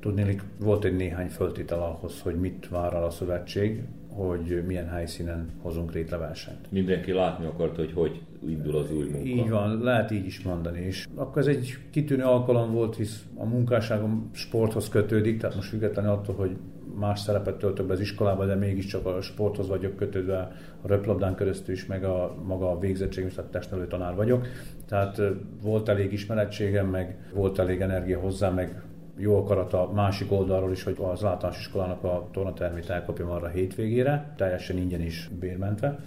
Tudnélik, 0.00 0.42
volt 0.60 0.84
egy 0.84 0.96
néhány 0.96 1.28
föltétel 1.28 1.82
ahhoz, 1.82 2.20
hogy 2.20 2.34
mit 2.34 2.68
vár 2.68 2.92
el 2.92 3.04
a 3.04 3.10
szövetség, 3.10 3.82
hogy 4.08 4.62
milyen 4.66 4.88
helyszínen 4.88 5.50
hozunk 5.62 5.92
létre 5.92 6.16
versenyt. 6.16 6.70
Mindenki 6.72 7.12
látni 7.12 7.46
akarta, 7.46 7.80
hogy 7.80 7.92
hogy 7.92 8.22
indul 8.48 8.76
az 8.76 8.92
új 8.92 9.04
munka. 9.04 9.28
Így 9.28 9.50
van, 9.50 9.82
lehet 9.82 10.10
így 10.10 10.26
is 10.26 10.42
mondani. 10.42 10.80
És 10.80 11.06
akkor 11.14 11.42
ez 11.42 11.46
egy 11.46 11.78
kitűnő 11.90 12.22
alkalom 12.22 12.72
volt, 12.72 12.96
hisz 12.96 13.24
a 13.34 13.44
munkásságom 13.44 14.30
sporthoz 14.32 14.88
kötődik, 14.88 15.40
tehát 15.40 15.56
most 15.56 15.68
függetlenül 15.68 16.10
attól, 16.10 16.34
hogy 16.34 16.56
más 16.98 17.20
szerepet 17.20 17.58
töltök 17.58 17.86
be 17.86 17.92
az 17.92 18.00
iskolában, 18.00 18.46
de 18.46 18.54
mégiscsak 18.54 19.06
a 19.06 19.20
sporthoz 19.20 19.68
vagyok 19.68 19.96
kötődve, 19.96 20.38
a 20.82 20.88
röplabdán 20.88 21.34
keresztül 21.34 21.74
is, 21.74 21.86
meg 21.86 22.04
a 22.04 22.34
maga 22.46 22.70
a 22.70 22.78
végzettségem, 22.78 23.30
tehát 23.30 23.50
testnevelő 23.50 23.88
tanár 23.88 24.14
vagyok. 24.14 24.46
Tehát 24.86 25.22
volt 25.62 25.88
elég 25.88 26.12
ismerettségem, 26.12 26.86
meg 26.86 27.30
volt 27.34 27.58
elég 27.58 27.80
energia 27.80 28.20
hozzá, 28.20 28.50
meg 28.50 28.82
jó 29.18 29.36
akarat 29.36 29.72
a 29.72 29.90
másik 29.94 30.32
oldalról 30.32 30.70
is, 30.70 30.82
hogy 30.82 30.96
az 30.98 31.24
általános 31.24 31.58
iskolának 31.58 32.04
a 32.04 32.28
tornatermét 32.32 32.90
elkapjam 32.90 33.30
arra 33.30 33.46
a 33.46 33.50
hétvégére, 33.50 34.34
teljesen 34.36 34.76
ingyen 34.76 35.02
is 35.02 35.30
bérmentve. 35.40 35.98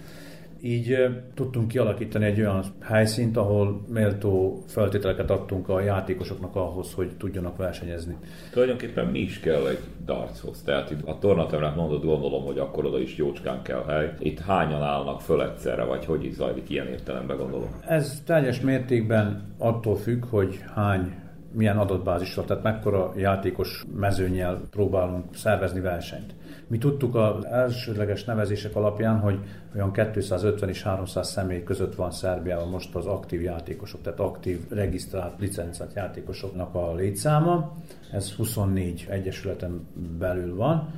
Így 0.64 1.08
tudtunk 1.34 1.68
kialakítani 1.68 2.24
egy 2.24 2.40
olyan 2.40 2.64
helyszínt, 2.80 3.36
ahol 3.36 3.80
méltó 3.88 4.62
feltételeket 4.66 5.30
adtunk 5.30 5.68
a 5.68 5.80
játékosoknak 5.80 6.56
ahhoz, 6.56 6.94
hogy 6.94 7.10
tudjanak 7.18 7.56
versenyezni. 7.56 8.16
Tulajdonképpen 8.52 9.06
mi 9.06 9.18
is 9.18 9.40
kell 9.40 9.66
egy 9.66 9.78
dartshoz? 10.04 10.62
Tehát 10.62 10.90
itt 10.90 11.08
a 11.08 11.18
tornatermet 11.18 11.76
mondod, 11.76 12.04
gondolom, 12.04 12.44
hogy 12.44 12.58
akkor 12.58 12.84
oda 12.84 12.98
is 12.98 13.16
jócskán 13.16 13.62
kell 13.62 13.84
hely. 13.84 14.14
Itt 14.18 14.40
hányan 14.40 14.82
állnak 14.82 15.20
föl 15.20 15.42
egyszerre, 15.42 15.84
vagy 15.84 16.04
hogy 16.04 16.24
is 16.24 16.34
zajlik 16.34 16.70
ilyen 16.70 16.86
értelemben, 16.86 17.36
gondolom? 17.36 17.68
Ez 17.86 18.22
teljes 18.26 18.60
mértékben 18.60 19.54
attól 19.58 19.96
függ, 19.96 20.24
hogy 20.24 20.60
hány 20.74 21.21
milyen 21.52 21.78
adatbázisra, 21.78 22.44
tehát 22.44 22.62
mekkora 22.62 23.12
játékos 23.16 23.84
mezőnyel 23.96 24.60
próbálunk 24.70 25.36
szervezni 25.36 25.80
versenyt. 25.80 26.34
Mi 26.66 26.78
tudtuk 26.78 27.14
az 27.14 27.44
elsődleges 27.44 28.24
nevezések 28.24 28.76
alapján, 28.76 29.18
hogy 29.18 29.38
olyan 29.74 29.92
250 29.92 30.68
és 30.68 30.82
300 30.82 31.30
személy 31.30 31.62
között 31.62 31.94
van 31.94 32.10
Szerbiában 32.10 32.68
most 32.68 32.94
az 32.94 33.06
aktív 33.06 33.42
játékosok, 33.42 34.02
tehát 34.02 34.20
aktív, 34.20 34.60
regisztrált, 34.70 35.40
licencált 35.40 35.94
játékosoknak 35.94 36.74
a 36.74 36.94
létszáma. 36.94 37.72
Ez 38.12 38.32
24 38.32 39.06
egyesületen 39.08 39.86
belül 40.18 40.56
van 40.56 40.88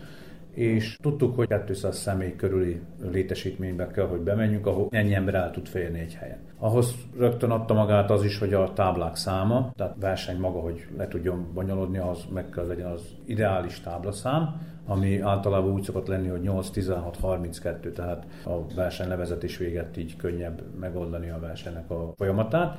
és 0.55 0.97
tudtuk, 1.03 1.37
hogy 1.37 1.49
200 1.67 1.97
személy 1.97 2.37
körüli 2.37 2.81
létesítménybe 3.11 3.87
kell, 3.87 4.07
hogy 4.07 4.21
bemenjünk, 4.21 4.67
ahol 4.67 4.89
ennyi 4.91 5.15
ember 5.15 5.35
el 5.35 5.51
tud 5.51 5.67
férni 5.67 5.99
egy 5.99 6.15
helyen. 6.15 6.39
Ahhoz 6.59 6.95
rögtön 7.19 7.51
adta 7.51 7.75
magát 7.75 8.11
az 8.11 8.25
is, 8.25 8.39
hogy 8.39 8.55
a 8.55 8.73
táblák 8.73 9.17
száma, 9.17 9.73
tehát 9.77 9.97
verseny 10.01 10.39
maga, 10.39 10.61
hogy 10.61 10.87
le 10.97 11.09
tudjon 11.09 11.51
bonyolodni, 11.55 11.99
az 11.99 12.25
meg 12.33 12.49
kell 12.51 12.67
legyen 12.67 12.91
az 12.91 13.03
ideális 13.25 13.81
táblaszám, 13.81 14.61
ami 14.87 15.21
általában 15.21 15.73
úgy 15.73 15.83
szokott 15.83 16.07
lenni, 16.07 16.29
hogy 16.29 16.41
8, 16.41 16.71
16, 16.71 17.17
32, 17.17 17.93
tehát 17.93 18.27
a 18.45 18.75
verseny 18.75 19.09
levezetés 19.09 19.57
véget 19.57 19.97
így 19.97 20.17
könnyebb 20.17 20.63
megoldani 20.81 21.31
a 21.31 21.39
versenynek 21.39 21.91
a 21.91 22.13
folyamatát. 22.17 22.79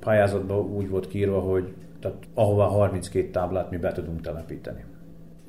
Pályázatban 0.00 0.58
úgy 0.58 0.88
volt 0.88 1.08
kiírva, 1.08 1.40
hogy 1.40 1.74
tehát 2.00 2.16
ahová 2.34 2.66
32 2.66 3.30
táblát 3.30 3.70
mi 3.70 3.76
be 3.76 3.92
tudunk 3.92 4.20
telepíteni. 4.20 4.84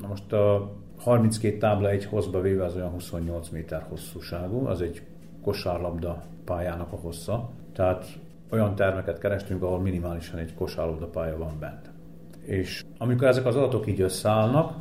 Na 0.02 0.08
most 0.08 0.34
a 0.34 0.72
32 1.06 1.58
tábla 1.58 1.90
egy 1.90 2.06
hozba 2.06 2.42
véve 2.42 2.64
az 2.64 2.76
olyan 2.76 2.90
28 2.90 3.50
méter 3.50 3.86
hosszúságú, 3.90 4.66
az 4.66 4.82
egy 4.82 5.02
kosárlabda 5.42 6.22
pályának 6.46 6.92
a 6.92 6.96
hossza. 6.96 7.50
Tehát 7.74 8.06
olyan 8.50 8.76
termeket 8.76 9.20
kerestünk, 9.20 9.64
ahol 9.64 9.80
minimálisan 9.80 10.40
egy 10.40 10.54
kosárlabda 10.54 11.06
pálya 11.06 11.38
van 11.38 11.60
bent. 11.60 11.90
És 12.42 12.84
amikor 12.98 13.28
ezek 13.28 13.46
az 13.46 13.56
adatok 13.56 13.88
így 13.88 14.02
összeállnak, 14.02 14.76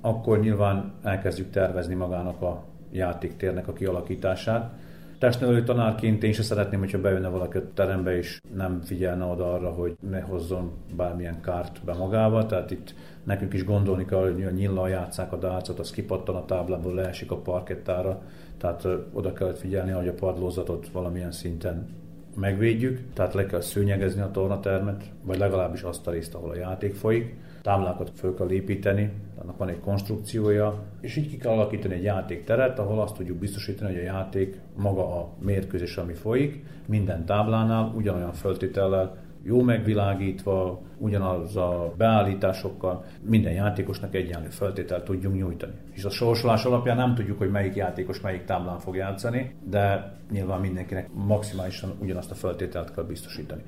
akkor 0.00 0.40
nyilván 0.40 0.92
elkezdjük 1.02 1.50
tervezni 1.50 1.94
magának 1.94 2.42
a 2.42 2.64
játéktérnek 2.90 3.68
a 3.68 3.72
kialakítását. 3.72 4.72
Testnevelő 5.18 5.62
tanárként 5.62 6.22
én 6.22 6.32
sem 6.32 6.44
szeretném, 6.44 6.78
hogyha 6.78 7.00
bejönne 7.00 7.28
valaki 7.28 7.56
a 7.56 7.62
terembe 7.74 8.16
és 8.16 8.40
nem 8.54 8.80
figyelne 8.80 9.24
oda 9.24 9.52
arra, 9.52 9.70
hogy 9.70 9.96
ne 10.10 10.20
hozzon 10.20 10.72
bármilyen 10.96 11.40
kárt 11.40 11.84
be 11.84 11.94
magával. 11.94 12.46
Tehát 12.46 12.70
itt 12.70 12.94
nekünk 13.24 13.52
is 13.52 13.64
gondolni 13.64 14.04
kell, 14.04 14.18
hogy 14.18 14.44
a 14.44 14.50
nyillal 14.50 14.88
játszák 14.88 15.32
a 15.32 15.36
dálcot, 15.36 15.78
az 15.78 15.90
kipattan 15.90 16.34
a 16.34 16.44
táblából, 16.44 16.94
leesik 16.94 17.30
a 17.30 17.36
parkettára, 17.36 18.22
tehát 18.58 18.88
oda 19.12 19.32
kell 19.32 19.54
figyelni, 19.54 19.90
hogy 19.90 20.08
a 20.08 20.14
padlózatot 20.14 20.88
valamilyen 20.88 21.32
szinten 21.32 21.88
megvédjük, 22.34 23.00
tehát 23.14 23.34
le 23.34 23.46
kell 23.46 23.60
szőnyegezni 23.60 24.20
a 24.20 24.30
tornatermet, 24.30 25.04
vagy 25.22 25.38
legalábbis 25.38 25.82
azt 25.82 26.06
a 26.06 26.10
részt, 26.10 26.34
ahol 26.34 26.50
a 26.50 26.56
játék 26.56 26.94
folyik. 26.94 27.34
Táblákat 27.66 28.10
föl 28.14 28.34
kell 28.34 28.50
építeni, 28.50 29.12
annak 29.42 29.56
van 29.56 29.68
egy 29.68 29.80
konstrukciója, 29.80 30.82
és 31.00 31.16
így 31.16 31.28
ki 31.30 31.36
kell 31.36 31.52
alakítani 31.52 31.94
egy 31.94 32.02
játékteret, 32.02 32.78
ahol 32.78 33.00
azt 33.00 33.14
tudjuk 33.14 33.38
biztosítani, 33.38 33.92
hogy 33.92 34.00
a 34.00 34.04
játék 34.04 34.60
maga 34.76 35.18
a 35.18 35.28
mérkőzés, 35.38 35.96
ami 35.96 36.12
folyik, 36.12 36.64
minden 36.86 37.24
táblánál 37.24 37.92
ugyanolyan 37.96 38.32
föltétellel 38.32 39.16
jó 39.42 39.62
megvilágítva, 39.62 40.80
ugyanaz 40.98 41.56
a 41.56 41.94
beállításokkal 41.96 43.04
minden 43.20 43.52
játékosnak 43.52 44.14
egyenlő 44.14 44.48
feltételt 44.48 45.04
tudjunk 45.04 45.36
nyújtani. 45.36 45.74
És 45.92 46.04
a 46.04 46.10
sorsolás 46.10 46.64
alapján 46.64 46.96
nem 46.96 47.14
tudjuk, 47.14 47.38
hogy 47.38 47.50
melyik 47.50 47.74
játékos 47.74 48.20
melyik 48.20 48.44
táblán 48.44 48.78
fog 48.78 48.96
játszani, 48.96 49.54
de 49.70 50.12
nyilván 50.30 50.60
mindenkinek 50.60 51.08
maximálisan 51.12 51.92
ugyanazt 52.00 52.30
a 52.30 52.34
feltételt 52.34 52.94
kell 52.94 53.04
biztosítani. 53.04 53.62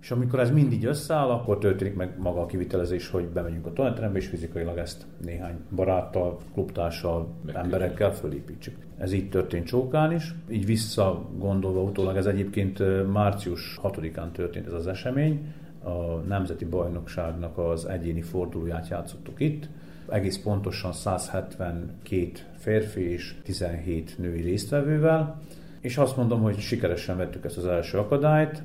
És 0.00 0.10
amikor 0.10 0.40
ez 0.40 0.50
mindig 0.50 0.84
összeáll, 0.84 1.28
akkor 1.28 1.58
történik 1.58 1.94
meg 1.94 2.14
maga 2.18 2.40
a 2.40 2.46
kivitelezés, 2.46 3.08
hogy 3.08 3.24
bemegyünk 3.24 3.66
a 3.66 3.72
toaletrembe, 3.72 4.18
és 4.18 4.26
fizikailag 4.26 4.78
ezt 4.78 5.06
néhány 5.24 5.54
baráttal, 5.74 6.38
klubtársal, 6.52 7.28
emberekkel 7.52 8.14
fölépítsük. 8.14 8.76
Ez 8.98 9.12
így 9.12 9.28
történt 9.28 9.66
Csókán 9.66 10.12
is, 10.12 10.34
így 10.50 10.66
visszagondolva 10.66 11.82
utólag, 11.82 12.16
ez 12.16 12.26
egyébként 12.26 12.82
március 13.12 13.78
6-án 13.82 14.30
történt 14.32 14.66
ez 14.66 14.72
az 14.72 14.86
esemény, 14.86 15.52
a 15.82 16.14
Nemzeti 16.28 16.64
Bajnokságnak 16.64 17.58
az 17.58 17.84
egyéni 17.84 18.22
fordulóját 18.22 18.88
játszottuk 18.88 19.40
itt, 19.40 19.68
egész 20.08 20.38
pontosan 20.38 20.92
172 20.92 22.30
férfi 22.56 23.12
és 23.12 23.34
17 23.44 24.14
női 24.18 24.40
résztvevővel, 24.40 25.40
és 25.80 25.96
azt 25.96 26.16
mondom, 26.16 26.42
hogy 26.42 26.58
sikeresen 26.58 27.16
vettük 27.16 27.44
ezt 27.44 27.56
az 27.56 27.66
első 27.66 27.98
akadályt, 27.98 28.62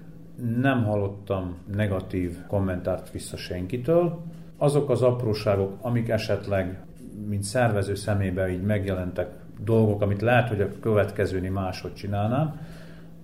nem 0.59 0.83
hallottam 0.83 1.55
negatív 1.75 2.37
kommentárt 2.47 3.11
vissza 3.11 3.37
senkitől. 3.37 4.23
Azok 4.57 4.89
az 4.89 5.01
apróságok, 5.01 5.77
amik 5.81 6.09
esetleg, 6.09 6.79
mint 7.27 7.43
szervező 7.43 7.95
szemébe 7.95 8.49
így 8.49 8.63
megjelentek 8.63 9.29
dolgok, 9.63 10.01
amit 10.01 10.21
lehet, 10.21 10.47
hogy 10.47 10.61
a 10.61 10.79
következőni 10.79 11.49
máshogy 11.49 11.93
csinálnám, 11.93 12.59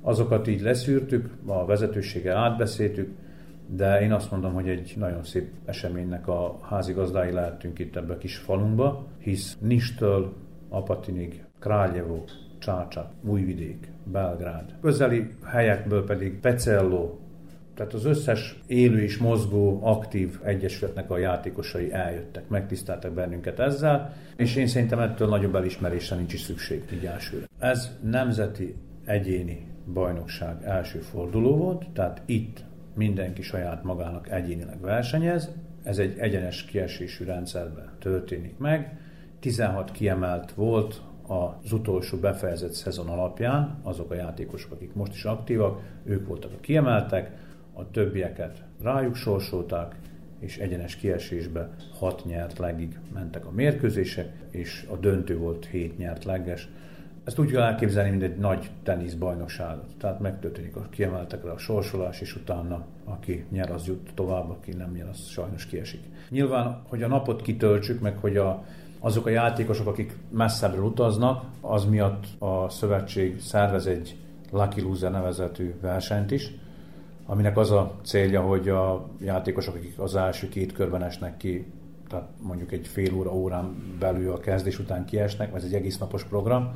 azokat 0.02 0.48
így 0.48 0.62
leszűrtük, 0.62 1.30
a 1.46 1.66
vezetőséggel 1.66 2.38
átbeszéltük, 2.38 3.10
de 3.68 4.02
én 4.02 4.12
azt 4.12 4.32
mondom, 4.32 4.54
hogy 4.54 4.70
egy 4.70 4.94
nagyon 4.98 5.24
szép 5.24 5.52
eseménynek 5.66 6.28
a 6.28 6.60
házigazdái 6.62 7.32
lehetünk 7.32 7.80
itt 7.80 7.96
ebbe 7.96 8.14
a 8.14 8.18
kis 8.18 8.38
falunkba, 8.38 9.06
hisz 9.18 9.58
Nistől 9.60 10.34
Apatinig, 10.70 11.46
Krályevo, 11.60 12.24
Csácsa, 12.62 13.12
Újvidék, 13.24 13.92
Belgrád. 14.04 14.76
Közeli 14.82 15.30
helyekből 15.46 16.06
pedig 16.06 16.40
Pecello, 16.40 17.20
tehát 17.76 17.94
az 17.94 18.06
összes 18.06 18.60
élő 18.68 19.02
és 19.02 19.18
mozgó, 19.18 19.80
aktív 19.84 20.40
egyesületnek 20.44 21.12
a 21.12 21.18
játékosai 21.18 21.94
eljöttek, 21.94 22.48
megtiszteltek 22.48 23.12
bennünket 23.12 23.60
ezzel, 23.60 24.14
és 24.36 24.56
én 24.56 24.68
szerintem 24.68 25.00
ettől 25.00 25.28
nagyobb 25.28 25.56
elismerésre 25.56 26.16
nincs 26.16 26.34
is 26.34 26.42
szükség 26.42 26.84
így 26.94 27.06
elsőre. 27.06 27.46
Ez 27.60 27.98
nemzeti 28.04 28.76
egyéni 29.06 29.68
bajnokság 29.94 30.64
első 30.64 31.00
forduló 31.00 31.56
volt, 31.56 31.86
tehát 31.94 32.22
itt 32.26 32.64
mindenki 32.96 33.42
saját 33.42 33.84
magának 33.84 34.32
egyénileg 34.32 34.82
versenyez, 34.82 35.50
ez 35.84 35.98
egy 35.98 36.18
egyenes 36.18 36.66
kiesésű 36.66 37.26
rendszerben 37.26 37.90
történik 38.00 38.58
meg, 38.58 38.98
16 39.40 39.92
kiemelt 39.92 40.52
volt, 40.52 41.02
az 41.32 41.72
utolsó 41.72 42.18
befejezett 42.18 42.72
szezon 42.72 43.08
alapján, 43.08 43.80
azok 43.84 44.12
a 44.12 44.16
játékosok, 44.16 44.72
akik 44.72 44.94
most 44.94 45.14
is 45.14 45.24
aktívak, 45.24 45.82
ők 46.04 46.28
voltak 46.28 46.52
a 46.52 46.60
kiemeltek, 46.60 47.32
a 47.74 47.92
többieket 47.92 48.64
rájuk 48.82 49.16
sorsolták, 49.16 49.96
és 50.40 50.58
egyenes 50.58 50.96
kiesésbe 50.96 51.70
hat 52.00 52.26
nyert 52.26 52.58
legig 52.58 53.00
mentek 53.14 53.46
a 53.46 53.52
mérkőzések, 53.52 54.32
és 54.50 54.88
a 54.92 54.96
döntő 54.96 55.38
volt 55.38 55.66
hét 55.66 55.98
nyert 55.98 56.24
legges. 56.24 56.70
Ezt 57.24 57.40
úgy 57.40 57.52
kell 57.52 57.62
elképzelni, 57.62 58.10
mint 58.10 58.24
egy 58.24 58.38
nagy 58.38 58.70
teniszbajnokságot. 58.84 59.96
Tehát 59.98 60.20
megtörténik 60.20 60.76
a 60.76 60.88
kiemeltekre 60.90 61.52
a 61.52 61.58
sorsolás, 61.58 62.22
és 62.22 62.36
utána 62.36 62.86
aki 63.06 63.46
nyer, 63.50 63.72
az 63.72 63.88
jut 63.88 64.12
tovább, 64.14 64.50
aki 64.50 64.72
nem 64.72 64.92
nyer, 64.92 65.08
az 65.10 65.28
sajnos 65.28 65.66
kiesik. 65.66 66.02
Nyilván, 66.30 66.82
hogy 66.88 67.04
a 67.04 67.08
napot 67.08 67.42
kitöltsük, 67.42 68.02
meg 68.02 68.18
hogy 68.18 68.38
a 68.38 68.66
azok 69.04 69.26
a 69.26 69.30
játékosok, 69.30 69.88
akik 69.88 70.18
messzebbről 70.30 70.84
utaznak, 70.84 71.44
az 71.62 71.86
miatt 71.86 72.26
a 72.40 72.70
szövetség 72.70 73.40
szervez 73.40 73.86
egy 73.86 74.16
Lucky 74.52 74.82
Loser 74.82 75.12
nevezetű 75.12 75.74
versenyt 75.82 76.32
is, 76.32 76.52
aminek 77.26 77.58
az 77.58 77.72
a 77.72 77.96
célja, 78.04 78.42
hogy 78.42 78.70
a 78.70 79.08
játékosok, 79.20 79.76
akik 79.76 80.00
az 80.00 80.16
első 80.16 80.50
két 80.50 80.74
körben 80.74 81.04
esnek 81.04 81.38
ki, 81.38 81.66
tehát 82.10 82.30
mondjuk 82.42 82.72
egy 82.72 82.88
fél 82.88 83.14
óra, 83.14 83.34
órán 83.34 83.96
belül 84.00 84.32
a 84.32 84.40
kezdés 84.40 84.80
után 84.80 85.06
kiesnek, 85.06 85.56
ez 85.56 85.64
egy 85.64 85.74
egész 85.74 85.98
napos 85.98 86.24
program, 86.24 86.72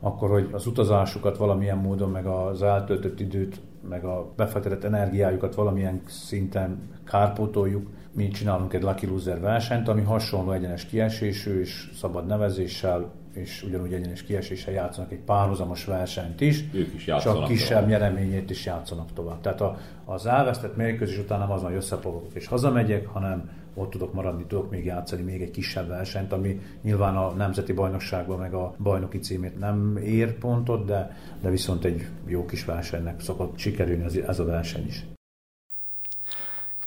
akkor, 0.00 0.30
hogy 0.30 0.48
az 0.52 0.66
utazásukat 0.66 1.36
valamilyen 1.36 1.78
módon, 1.78 2.10
meg 2.10 2.26
az 2.26 2.62
eltöltött 2.62 3.20
időt, 3.20 3.60
meg 3.88 4.04
a 4.04 4.32
befektetett 4.36 4.84
energiájukat 4.84 5.54
valamilyen 5.54 6.00
szinten 6.06 6.78
kárpótoljuk, 7.04 7.88
mi 8.18 8.28
csinálunk 8.28 8.72
egy 8.72 8.82
Lucky 8.82 9.06
Loser 9.06 9.40
versenyt, 9.40 9.88
ami 9.88 10.02
hasonló 10.02 10.52
egyenes 10.52 10.86
kiesésű 10.86 11.60
és 11.60 11.90
szabad 11.94 12.26
nevezéssel, 12.26 13.10
és 13.34 13.62
ugyanúgy 13.62 13.92
egyenes 13.92 14.22
kieséssel 14.22 14.72
játszanak 14.72 15.12
egy 15.12 15.18
párhuzamos 15.18 15.84
versenyt 15.84 16.40
is, 16.40 16.64
Ők 16.72 16.94
is 16.94 17.04
csak 17.04 17.44
kisebb 17.44 17.68
tovább. 17.68 17.88
nyereményét 17.88 18.50
is 18.50 18.64
játszanak 18.64 19.12
tovább. 19.12 19.40
Tehát 19.40 19.60
a, 19.60 19.76
az 20.04 20.26
elvesztett 20.26 20.76
mérkőzés 20.76 21.18
után 21.18 21.38
nem 21.38 21.50
az, 21.50 21.62
hogy 21.62 21.74
összepogok 21.74 22.24
és 22.32 22.46
hazamegyek, 22.46 23.06
hanem 23.06 23.50
ott 23.74 23.90
tudok 23.90 24.12
maradni, 24.12 24.44
tudok 24.46 24.70
még 24.70 24.84
játszani 24.84 25.22
még 25.22 25.42
egy 25.42 25.50
kisebb 25.50 25.88
versenyt, 25.88 26.32
ami 26.32 26.60
nyilván 26.82 27.16
a 27.16 27.32
nemzeti 27.32 27.72
bajnokságban 27.72 28.38
meg 28.38 28.54
a 28.54 28.74
bajnoki 28.82 29.18
címét 29.18 29.58
nem 29.58 29.96
ér 29.96 30.38
pontot, 30.38 30.84
de, 30.84 31.16
de 31.42 31.50
viszont 31.50 31.84
egy 31.84 32.06
jó 32.26 32.44
kis 32.44 32.64
versenynek 32.64 33.20
szokott 33.20 33.58
sikerülni 33.58 34.04
az, 34.04 34.16
ez 34.16 34.38
a 34.38 34.44
verseny 34.44 34.86
is. 34.86 35.04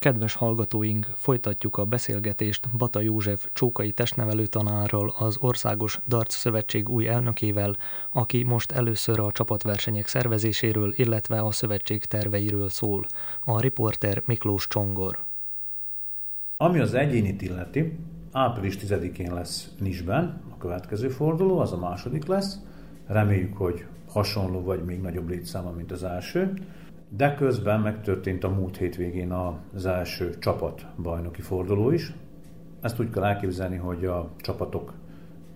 Kedves 0.01 0.33
hallgatóink, 0.33 1.05
folytatjuk 1.15 1.77
a 1.77 1.85
beszélgetést 1.85 2.77
Bata 2.77 3.01
József 3.01 3.47
csókai 3.53 3.91
testnevelő 3.91 4.45
tanárral, 4.45 5.13
az 5.17 5.37
Országos 5.39 5.99
Darts 6.07 6.31
Szövetség 6.31 6.89
új 6.89 7.07
elnökével, 7.07 7.75
aki 8.11 8.43
most 8.43 8.71
először 8.71 9.19
a 9.19 9.31
csapatversenyek 9.31 10.07
szervezéséről, 10.07 10.93
illetve 10.95 11.41
a 11.41 11.51
szövetség 11.51 12.05
terveiről 12.05 12.69
szól. 12.69 13.05
A 13.39 13.59
riporter 13.59 14.21
Miklós 14.25 14.67
Csongor. 14.67 15.25
Ami 16.57 16.79
az 16.79 16.93
egyénit 16.93 17.41
illeti, 17.41 17.97
április 18.31 18.77
10-én 18.77 19.33
lesz 19.33 19.71
Nisben 19.79 20.41
a 20.49 20.57
következő 20.57 21.09
forduló, 21.09 21.59
az 21.59 21.71
a 21.71 21.77
második 21.77 22.25
lesz. 22.25 22.59
Reméljük, 23.07 23.57
hogy 23.57 23.85
hasonló 24.07 24.63
vagy 24.63 24.83
még 24.83 25.01
nagyobb 25.01 25.29
létszáma, 25.29 25.71
mint 25.71 25.91
az 25.91 26.03
első. 26.03 26.53
De 27.17 27.33
közben 27.33 27.79
megtörtént 27.79 28.43
a 28.43 28.49
múlt 28.49 28.77
hétvégén 28.77 29.31
az 29.31 29.85
első 29.85 30.37
csapat 30.39 30.85
bajnoki 31.01 31.41
forduló 31.41 31.91
is. 31.91 32.13
Ezt 32.81 32.99
úgy 32.99 33.09
kell 33.09 33.23
elképzelni, 33.23 33.75
hogy 33.75 34.05
a 34.05 34.29
csapatok 34.37 34.93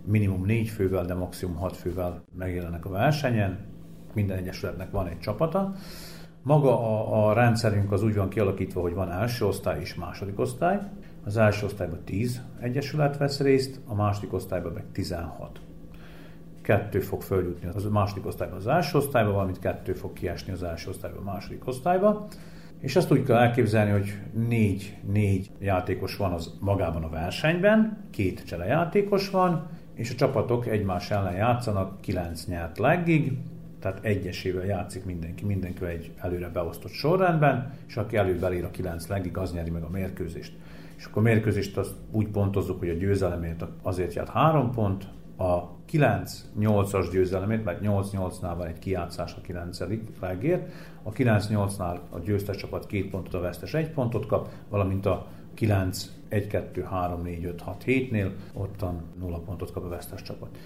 minimum 0.06 0.46
négy 0.46 0.70
fővel, 0.70 1.06
de 1.06 1.14
maximum 1.14 1.56
hat 1.56 1.78
fővel 1.78 2.24
megjelennek 2.38 2.86
a 2.86 2.90
versenyen. 2.90 3.60
Minden 4.14 4.38
egyesületnek 4.38 4.92
van 4.92 5.08
egy 5.08 5.20
csapata. 5.20 5.74
Maga 6.42 6.80
a, 6.80 7.28
a 7.28 7.34
rendszerünk 7.34 7.92
az 7.92 8.04
úgy 8.04 8.16
van 8.16 8.30
kialakítva, 8.30 8.82
hogy 8.82 8.94
van 8.94 9.12
első 9.12 9.46
osztály 9.46 9.80
és 9.80 9.96
második 9.96 10.40
osztály. 10.40 10.80
Az 11.26 11.38
első 11.38 11.66
osztályban 11.66 12.00
10 12.04 12.42
egyesület 12.60 13.18
vesz 13.18 13.40
részt, 13.40 13.80
a 13.86 13.96
második 13.96 14.34
osztályban 14.34 14.72
meg 14.72 14.84
16. 14.92 15.65
Kettő 16.66 17.00
fog 17.00 17.22
följutni 17.22 17.70
az 17.74 17.86
második 17.86 18.26
osztályban 18.26 18.58
az 18.58 18.68
első 18.68 18.98
osztályba, 18.98 19.32
valamint 19.32 19.60
kettő 19.60 19.94
fog 19.94 20.14
kiesni 20.14 20.52
az 20.52 20.64
első 20.64 20.90
osztályban 20.90 21.28
a 21.28 21.32
második 21.32 21.68
osztályba. 21.68 22.28
És 22.80 22.96
azt 22.96 23.12
úgy 23.12 23.24
kell 23.24 23.38
elképzelni, 23.38 23.92
hogy 23.92 24.18
négy, 24.48 24.98
négy 25.12 25.52
játékos 25.60 26.18
van 26.18 26.32
az 26.32 26.58
magában 26.60 27.04
a 27.04 27.10
versenyben, 27.10 28.08
két 28.12 28.44
cselejátékos 28.46 29.30
van, 29.30 29.68
és 29.94 30.12
a 30.12 30.16
csapatok 30.16 30.68
egymás 30.68 31.12
ellen 31.12 31.36
játszanak 31.36 32.02
kilenc 32.02 32.46
nyert 32.46 32.78
leggig, 32.78 33.38
tehát 33.80 34.06
egyesével 34.06 34.66
játszik 34.66 35.06
mindenki, 35.06 35.46
mindenki 35.46 35.86
egy 35.86 36.12
előre 36.22 36.50
beosztott 36.50 36.92
sorrendben, 36.92 37.74
és 37.88 37.98
aki 37.98 38.18
előbb 38.18 38.40
belér 38.40 38.64
a 38.64 38.72
kilenc 38.72 39.08
leggig, 39.08 39.38
az 39.38 39.54
nyeri 39.54 39.70
meg 39.70 39.84
a 39.84 39.90
mérkőzést. 39.90 40.54
És 40.98 41.06
akkor 41.06 41.22
a 41.22 41.26
mérkőzést 41.26 41.78
azt 41.78 41.94
úgy 42.12 42.28
pontozzuk, 42.28 42.80
hogy 42.80 42.90
a 42.90 42.94
győzelemért 42.94 43.66
azért 43.82 44.14
járt 44.14 44.30
három 44.30 44.72
pont, 44.72 45.08
a 45.38 45.76
9-8-as 45.92 47.08
győzelemét, 47.12 47.64
mert 47.64 47.80
8-8-nál 47.84 48.54
van 48.58 48.66
egy 48.66 48.80
kijátszás 48.80 49.34
a 49.38 49.42
9. 49.42 49.80
leggért, 50.20 50.72
a 51.04 51.12
9-8-nál 51.12 52.00
a 52.10 52.20
győztes 52.20 52.56
csapat 52.56 52.86
két 52.86 53.10
pontot, 53.10 53.34
a 53.34 53.40
vesztes 53.40 53.74
egy 53.74 53.90
pontot 53.90 54.26
kap, 54.26 54.50
valamint 54.70 55.06
a 55.06 55.26
9, 55.54 56.12
1, 56.30 56.48
2, 56.48 56.84
3, 56.84 57.22
4, 57.22 57.46
5, 57.46 57.62
6, 57.62 57.84
7-nél 57.86 58.32
ottan 58.54 59.02
0 59.20 59.40
pontot 59.40 59.72
kap 59.72 59.84
a 59.84 59.88
vesztes 59.88 60.22
csapat. 60.22 60.58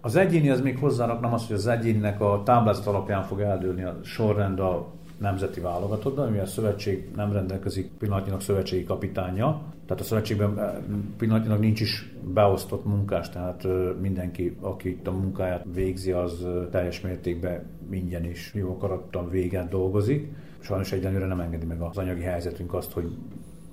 Az 0.00 0.16
egyéni 0.16 0.50
az 0.50 0.60
még 0.60 0.78
hozzáraknám 0.78 1.32
azt, 1.32 1.46
hogy 1.46 1.56
az 1.56 1.66
egyénnek 1.66 2.20
a 2.20 2.42
táblázat 2.44 2.86
alapján 2.86 3.22
fog 3.22 3.40
eldőlni 3.40 3.82
a 3.82 3.98
sorrend 4.02 4.60
a 4.60 4.92
nemzeti 5.18 5.60
válogatottban, 5.60 6.30
mivel 6.30 6.44
a 6.44 6.48
szövetség 6.48 7.10
nem 7.16 7.32
rendelkezik 7.32 7.90
pillanatnyilag 7.98 8.40
szövetségi 8.40 8.84
kapitánya, 8.84 9.62
tehát 9.88 10.02
a 10.02 10.06
szövetségben 10.06 10.58
eh, 10.58 10.74
pillanatnyilag 11.16 11.60
nincs 11.60 11.80
is 11.80 12.14
beosztott 12.34 12.84
munkás, 12.84 13.30
tehát 13.30 13.64
eh, 13.64 13.94
mindenki, 14.00 14.56
aki 14.60 14.88
itt 14.88 15.06
a 15.06 15.12
munkáját 15.12 15.64
végzi, 15.74 16.10
az 16.10 16.44
eh, 16.44 16.66
teljes 16.70 17.00
mértékben 17.00 17.62
ingyen 17.90 18.24
és 18.24 18.50
jó 18.54 18.70
akarattan 18.70 19.30
végen 19.30 19.68
dolgozik. 19.68 20.32
Sajnos 20.60 20.92
egyenlőre 20.92 21.26
nem 21.26 21.40
engedi 21.40 21.66
meg 21.66 21.80
az 21.80 21.96
anyagi 21.96 22.22
helyzetünk 22.22 22.74
azt, 22.74 22.92
hogy 22.92 23.16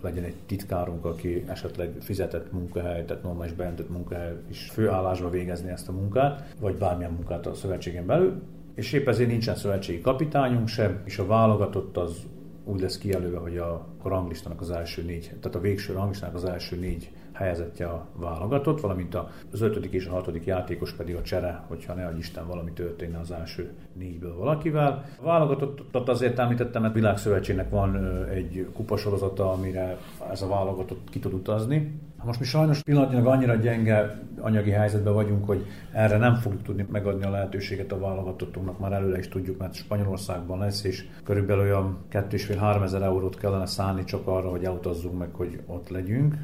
legyen 0.01 0.23
egy 0.23 0.35
titkárunk, 0.45 1.05
aki 1.05 1.43
esetleg 1.47 1.91
fizetett 1.99 2.51
munkahely, 2.51 3.05
tehát 3.05 3.23
normális 3.23 3.53
bejelentett 3.53 3.89
munkahely 3.89 4.33
is 4.49 4.69
főállásba 4.73 5.29
végezni 5.29 5.69
ezt 5.69 5.89
a 5.89 5.91
munkát, 5.91 6.55
vagy 6.59 6.75
bármilyen 6.75 7.11
munkát 7.11 7.45
a 7.45 7.53
szövetségen 7.53 8.05
belül. 8.05 8.41
És 8.75 8.93
épp 8.93 9.07
ezért 9.07 9.29
nincsen 9.29 9.55
szövetségi 9.55 10.01
kapitányunk 10.01 10.67
sem, 10.67 11.01
és 11.05 11.17
a 11.17 11.25
válogatott 11.25 11.97
az 11.97 12.15
úgy 12.63 12.79
lesz 12.81 12.97
kijelölve, 12.97 13.37
hogy 13.37 13.57
a, 13.57 13.73
a 14.01 14.07
ranglistának 14.07 14.61
az 14.61 14.69
első 14.69 15.03
négy, 15.03 15.31
tehát 15.39 15.55
a 15.55 15.59
végső 15.59 15.93
ranglistának 15.93 16.35
az 16.35 16.45
első 16.45 16.75
négy 16.75 17.11
helyezettje 17.35 17.85
a 17.85 18.05
válogatott, 18.13 18.81
valamint 18.81 19.17
az 19.51 19.61
ötödik 19.61 19.91
és 19.91 20.05
a 20.05 20.11
hatodik 20.11 20.45
játékos 20.45 20.93
pedig 20.93 21.15
a 21.15 21.21
csere, 21.21 21.63
hogyha 21.67 21.93
ne 21.93 22.05
adj 22.05 22.17
Isten 22.17 22.47
valami 22.47 22.71
történne 22.71 23.19
az 23.19 23.31
első 23.31 23.71
négyből 23.93 24.35
valakivel. 24.35 25.05
A 25.21 25.25
válogatottat 25.25 26.09
azért 26.09 26.39
említettem, 26.39 26.81
mert 26.81 26.93
világszövetségnek 26.93 27.69
van 27.69 28.25
egy 28.29 28.67
kupasorozata, 28.73 29.51
amire 29.51 29.97
ez 30.31 30.41
a 30.41 30.47
válogatott 30.47 31.09
ki 31.09 31.19
tud 31.19 31.33
utazni. 31.33 31.99
Most 32.23 32.39
mi 32.39 32.45
sajnos 32.45 32.83
pillanatnyilag 32.83 33.25
annyira 33.25 33.55
gyenge 33.55 34.19
anyagi 34.39 34.69
helyzetben 34.69 35.13
vagyunk, 35.13 35.45
hogy 35.45 35.65
erre 35.91 36.17
nem 36.17 36.35
fogjuk 36.35 36.61
tudni 36.61 36.85
megadni 36.91 37.25
a 37.25 37.29
lehetőséget 37.29 37.91
a 37.91 37.99
válogatottunknak, 37.99 38.79
már 38.79 38.91
előre 38.91 39.17
is 39.17 39.27
tudjuk, 39.27 39.57
mert 39.57 39.73
Spanyolországban 39.73 40.59
lesz, 40.59 40.83
és 40.83 41.05
körülbelül 41.23 41.63
olyan 41.63 41.97
2,5-3 42.11 42.83
ezer 42.83 43.01
eurót 43.01 43.37
kellene 43.37 43.65
szállni 43.65 44.03
csak 44.03 44.27
arra, 44.27 44.49
hogy 44.49 44.63
elutazzunk 44.63 45.17
meg, 45.17 45.29
hogy 45.33 45.59
ott 45.65 45.89
legyünk. 45.89 46.35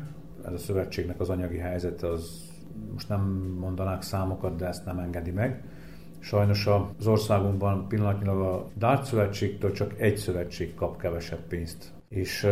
Ez 0.46 0.54
a 0.54 0.58
szövetségnek 0.58 1.20
az 1.20 1.30
anyagi 1.30 1.58
helyzete 1.58 2.08
az 2.08 2.50
most 2.94 3.10
nem 3.10 3.56
mondanák 3.60 4.02
számokat, 4.02 4.56
de 4.56 4.68
ezt 4.68 4.86
nem 4.86 5.00
engedi 5.00 5.32
meg. 5.32 5.64
Sajnos 6.20 6.68
az 6.98 7.08
országunkban 7.08 7.88
pillanatnyilag 7.88 8.42
a 8.42 8.68
Dart 8.78 9.06
szövetségtől 9.06 9.72
csak 9.72 10.00
egy 10.00 10.18
szövetség 10.18 10.76
kap 10.76 11.02
kevesebb 11.02 11.42
pénzt. 11.48 11.92
És 12.10 12.48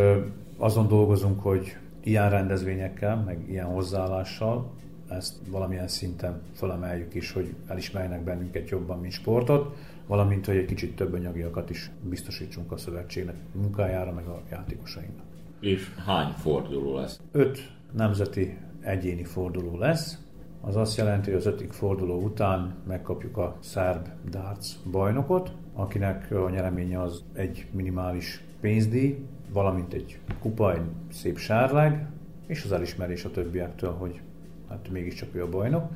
azon 0.56 0.88
dolgozunk, 0.88 1.40
hogy 1.40 1.76
ilyen 2.00 2.30
rendezvényekkel, 2.30 3.16
meg 3.16 3.44
ilyen 3.48 3.66
hozzáállással 3.66 4.70
ezt 5.08 5.34
valamilyen 5.48 5.88
szinten 5.88 6.40
felemeljük 6.52 7.14
is, 7.14 7.32
hogy 7.32 7.54
elismerjenek 7.66 8.24
bennünket 8.24 8.68
jobban, 8.68 8.98
mint 8.98 9.12
sportot, 9.12 9.76
valamint, 10.06 10.46
hogy 10.46 10.56
egy 10.56 10.64
kicsit 10.64 10.96
több 10.96 11.12
anyagiakat 11.12 11.70
is 11.70 11.90
biztosítsunk 12.08 12.72
a 12.72 12.76
szövetségnek 12.76 13.34
munkájára, 13.52 14.12
meg 14.12 14.26
a 14.26 14.40
játékosainknak. 14.50 15.26
És 15.60 15.94
hány 16.06 16.32
forduló 16.32 16.96
lesz? 16.96 17.20
Öt 17.32 17.72
nemzeti 17.92 18.56
egyéni 18.80 19.24
forduló 19.24 19.78
lesz. 19.78 20.18
Az 20.60 20.76
azt 20.76 20.96
jelenti, 20.96 21.30
hogy 21.30 21.38
az 21.38 21.46
ötik 21.46 21.72
forduló 21.72 22.22
után 22.22 22.74
megkapjuk 22.86 23.36
a 23.36 23.56
szerb 23.60 24.08
darts 24.30 24.68
bajnokot, 24.90 25.52
akinek 25.74 26.32
a 26.32 26.50
nyereménye 26.50 27.00
az 27.00 27.24
egy 27.32 27.66
minimális 27.70 28.44
pénzdíj, 28.60 29.24
valamint 29.52 29.92
egy 29.92 30.18
kupa, 30.40 30.74
szép 31.12 31.38
sárleg, 31.38 32.06
és 32.46 32.64
az 32.64 32.72
elismerés 32.72 33.24
a 33.24 33.30
többiektől, 33.30 33.92
hogy 33.92 34.20
hát 34.68 34.88
mégiscsak 34.92 35.34
ő 35.34 35.42
a 35.42 35.48
bajnok. 35.48 35.90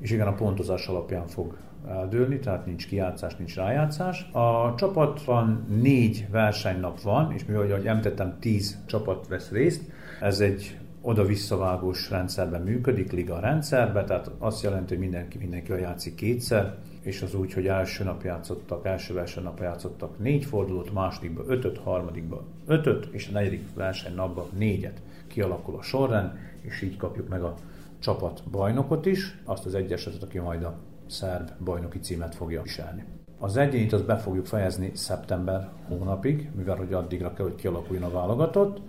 És 0.00 0.10
igen, 0.10 0.26
a 0.26 0.34
pontozás 0.34 0.86
alapján 0.86 1.26
fog 1.26 1.56
eldőlni, 1.88 2.38
tehát 2.38 2.66
nincs 2.66 2.86
kijátszás, 2.86 3.36
nincs 3.36 3.54
rájátszás. 3.54 4.30
A 4.32 4.74
csapatban 4.76 5.66
négy 5.82 6.26
versenynap 6.30 7.00
van, 7.00 7.32
és 7.32 7.44
mivel, 7.44 7.70
ahogy 7.70 7.86
említettem, 7.86 8.36
tíz 8.40 8.78
csapat 8.86 9.28
vesz 9.28 9.50
részt, 9.50 9.82
ez 10.20 10.40
egy 10.40 10.78
oda-visszavágós 11.06 12.10
rendszerben 12.10 12.62
működik, 12.62 13.12
liga 13.12 13.40
rendszerben, 13.40 14.06
tehát 14.06 14.30
azt 14.38 14.62
jelenti, 14.62 14.88
hogy 14.88 15.02
mindenki 15.02 15.38
mindenki 15.38 15.72
játszik 15.72 16.14
kétszer, 16.14 16.74
és 17.00 17.22
az 17.22 17.34
úgy, 17.34 17.52
hogy 17.52 17.66
első 17.66 18.04
nap 18.04 18.22
játszottak, 18.22 18.86
első 18.86 19.14
versenynap 19.14 19.60
játszottak 19.60 20.18
négy 20.18 20.44
fordulót, 20.44 20.92
másodikba 20.92 21.44
ötöt, 21.46 21.78
harmadikba 21.78 22.44
ötöt, 22.66 23.08
és 23.10 23.28
a 23.28 23.32
negyedik 23.32 23.74
versenynapban 23.74 24.46
négyet. 24.58 25.02
Kialakul 25.26 25.76
a 25.76 25.82
sorrend, 25.82 26.30
és 26.60 26.82
így 26.82 26.96
kapjuk 26.96 27.28
meg 27.28 27.42
a 27.42 27.54
csapat 27.98 28.42
bajnokot 28.50 29.06
is, 29.06 29.38
azt 29.44 29.66
az 29.66 29.74
egyesetet, 29.74 30.22
aki 30.22 30.38
majd 30.38 30.62
a 30.62 30.78
szerb 31.06 31.50
bajnoki 31.64 31.98
címet 31.98 32.34
fogja 32.34 32.62
viselni. 32.62 33.04
Az 33.38 33.56
egyénit 33.56 33.92
azt 33.92 34.06
be 34.06 34.16
fogjuk 34.16 34.46
fejezni 34.46 34.90
szeptember 34.94 35.68
hónapig, 35.88 36.50
mivel 36.56 36.76
hogy 36.76 36.92
addigra 36.92 37.32
kell, 37.32 37.44
hogy 37.44 37.54
kialakuljon 37.54 38.04
a 38.04 38.10
válogatott. 38.10 38.80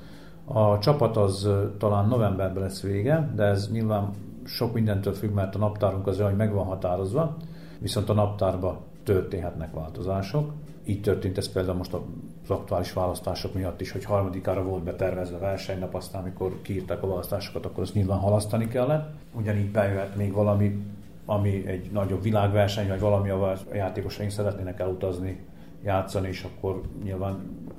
A 0.50 0.80
csapat 0.80 1.18
az 1.18 1.50
talán 1.78 2.08
novemberben 2.08 2.64
lesz 2.64 2.82
vége, 2.82 3.32
de 3.36 3.44
ez 3.44 3.72
nyilván 3.72 4.10
sok 4.46 4.74
mindentől 4.74 5.14
függ, 5.14 5.34
mert 5.34 5.56
a 5.56 5.58
naptárunk 5.58 6.08
az 6.08 6.18
olyan, 6.18 6.30
hogy 6.30 6.38
meg 6.38 6.54
van 6.54 6.66
határozva, 6.66 7.38
viszont 7.80 8.10
a 8.10 8.14
naptárban 8.14 8.78
történhetnek 9.04 9.74
változások. 9.74 10.52
Így 10.86 11.02
történt 11.02 11.38
ez 11.38 11.52
például 11.52 11.78
most 11.78 11.94
az 11.94 12.50
aktuális 12.50 12.94
választások 12.94 13.54
miatt 13.54 13.82
is, 13.82 13.92
hogy 13.92 14.04
harmadikára 14.04 14.64
volt 14.64 14.84
betervezve 14.84 15.38
versenynap, 15.38 15.96
aztán 15.96 16.22
amikor 16.22 16.62
kiírták 16.62 17.04
a 17.04 17.08
választásokat, 17.08 17.66
akkor 17.66 17.84
azt 17.84 17.94
nyilván 17.94 18.20
halasztani 18.20 18.68
kellett. 18.68 19.14
Ugyanígy 19.34 19.72
bejöhet 19.72 20.16
még 20.16 20.34
valami, 20.34 20.86
ami 21.26 21.68
egy 21.68 21.92
nagyobb 21.92 22.22
világverseny, 22.22 22.88
vagy 22.88 23.00
valami, 23.00 23.30
ahol 23.30 23.58
a 23.72 23.76
játékosaink 23.76 24.32
szeretnének 24.32 24.80
elutazni, 24.80 25.46
játszani, 25.84 26.28
és 26.28 26.44
akkor 26.44 26.82
nyilván 27.04 27.36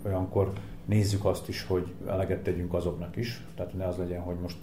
olyankor 0.07 0.53
nézzük 0.89 1.25
azt 1.25 1.49
is, 1.49 1.65
hogy 1.65 1.87
eleget 2.07 2.43
tegyünk 2.43 2.75
azoknak 2.75 3.17
is. 3.17 3.45
Tehát 3.55 3.75
ne 3.75 3.87
az 3.87 3.97
legyen, 3.97 4.21
hogy 4.21 4.37
most 4.43 4.57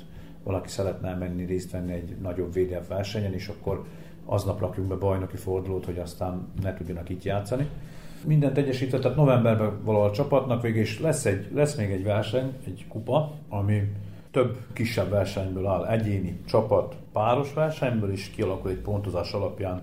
valaki 0.44 0.70
szeretne 0.70 1.14
menni 1.14 1.46
részt 1.46 1.72
venni 1.72 1.94
egy 1.94 2.16
nagyobb 2.22 2.54
VDF 2.54 2.88
versenyen, 2.88 3.34
és 3.34 3.48
akkor 3.48 3.86
aznap 4.26 4.60
rakjunk 4.60 4.90
be 4.90 4.96
bajnoki 4.96 5.38
fordulót, 5.38 5.86
hogy 5.86 5.98
aztán 5.98 6.48
ne 6.62 6.74
tudjanak 6.74 7.10
itt 7.10 7.24
játszani. 7.24 7.68
Mindent 8.26 8.58
egyesítve, 8.58 9.00
tehát 9.00 9.18
novemberben 9.18 9.84
valahol 9.84 10.10
a 10.10 10.12
csapatnak 10.12 10.62
végig, 10.62 10.82
és 10.82 11.00
lesz, 11.00 11.26
egy, 11.26 11.48
lesz 11.54 11.76
még 11.76 11.92
egy 11.92 12.04
verseny, 12.04 12.54
egy 12.66 12.86
kupa, 12.90 13.34
ami 13.50 13.92
több 14.32 14.58
kisebb 14.74 15.10
versenyből 15.10 15.68
áll, 15.68 15.86
egyéni 15.86 16.40
csapat 16.46 16.96
páros 17.12 17.54
versenyből 17.54 18.12
is 18.12 18.30
kialakul 18.30 18.70
egy 18.70 18.78
pontozás 18.78 19.34
alapján 19.34 19.82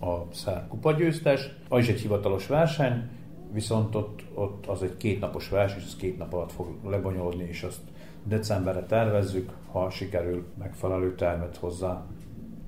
a 0.00 0.34
szerb 0.34 0.68
kupa 0.68 0.92
győztes, 0.92 1.50
az 1.68 1.78
is 1.78 1.88
egy 1.88 2.00
hivatalos 2.00 2.46
verseny, 2.46 3.08
viszont 3.52 3.94
ott, 3.94 4.22
ott 4.34 4.66
az 4.66 4.82
egy 4.82 4.96
kétnapos 4.96 5.48
verseny, 5.48 5.78
és 5.78 5.84
az 5.84 5.96
két 5.96 6.18
nap 6.18 6.32
alatt 6.32 6.52
fog 6.52 6.66
lebonyolódni, 6.84 7.44
és 7.44 7.62
azt 7.62 7.80
decemberre 8.24 8.82
tervezzük, 8.82 9.50
ha 9.72 9.90
sikerül 9.90 10.46
megfelelő 10.58 11.14
termet 11.14 11.56
hozzá 11.56 12.04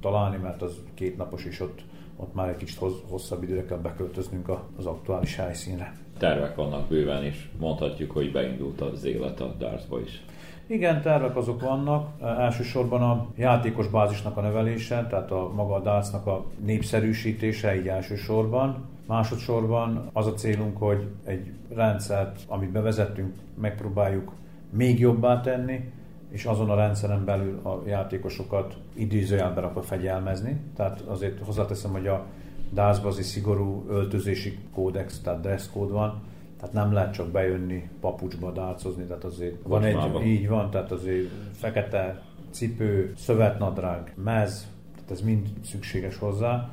találni, 0.01 0.37
mert 0.37 0.63
az 0.63 0.73
két 0.95 1.17
napos 1.17 1.45
is 1.45 1.61
ott, 1.61 1.83
ott 2.17 2.35
már 2.35 2.49
egy 2.49 2.57
kicsit 2.57 2.79
hosszabb 3.09 3.43
időre 3.43 3.65
kell 3.65 3.79
beköltöznünk 3.79 4.51
az 4.77 4.87
aktuális 4.87 5.37
helyszínre. 5.37 5.97
Tervek 6.19 6.55
vannak 6.55 6.89
bőven, 6.89 7.25
és 7.25 7.49
mondhatjuk, 7.59 8.11
hogy 8.11 8.33
beindult 8.33 8.81
az 8.81 9.05
élet 9.05 9.41
a 9.41 9.55
dartsba 9.59 10.01
is. 10.01 10.23
Igen, 10.67 11.03
tervek 11.03 11.37
azok 11.37 11.61
vannak. 11.61 12.09
Elsősorban 12.21 13.03
a 13.03 13.27
játékos 13.37 13.89
bázisnak 13.89 14.37
a 14.37 14.41
növelése, 14.41 15.07
tehát 15.11 15.31
a 15.31 15.53
maga 15.55 15.75
a 15.75 16.31
a 16.31 16.45
népszerűsítése 16.65 17.77
így 17.77 17.89
elsősorban. 17.89 18.92
Másodszorban 19.07 20.11
az 20.13 20.27
a 20.27 20.35
célunk, 20.35 20.77
hogy 20.77 21.09
egy 21.25 21.53
rendszert, 21.75 22.41
amit 22.47 22.71
bevezettünk, 22.71 23.35
megpróbáljuk 23.61 24.33
még 24.71 24.99
jobbá 24.99 25.41
tenni, 25.41 25.93
és 26.31 26.45
azon 26.45 26.71
a 26.71 26.75
rendszeren 26.75 27.25
belül 27.25 27.61
a 27.63 27.83
játékosokat 27.87 28.77
időzőjelbe 28.95 29.61
rakva 29.61 29.83
fegyelmezni. 29.83 30.61
Tehát 30.77 31.01
azért 31.01 31.45
hozzáteszem, 31.45 31.91
hogy 31.91 32.07
a 32.07 32.25
dászbazi 32.71 33.23
szigorú 33.23 33.85
öltözési 33.89 34.59
kódex, 34.75 35.21
tehát 35.21 35.41
dress 35.41 35.69
code 35.73 35.93
van, 35.93 36.23
tehát 36.59 36.75
nem 36.75 36.93
lehet 36.93 37.13
csak 37.13 37.31
bejönni 37.31 37.91
papucsba 38.01 38.53
dácozni, 38.53 39.05
tehát 39.05 39.25
azért 39.25 39.55
van 39.63 39.85
egy, 39.85 40.27
így 40.27 40.49
van, 40.49 40.71
tehát 40.71 40.93
azért 40.93 41.29
fekete 41.53 42.23
cipő, 42.51 43.13
szövetnadrág, 43.17 44.15
mez, 44.25 44.67
tehát 44.95 45.11
ez 45.11 45.21
mind 45.21 45.49
szükséges 45.65 46.19
hozzá. 46.19 46.71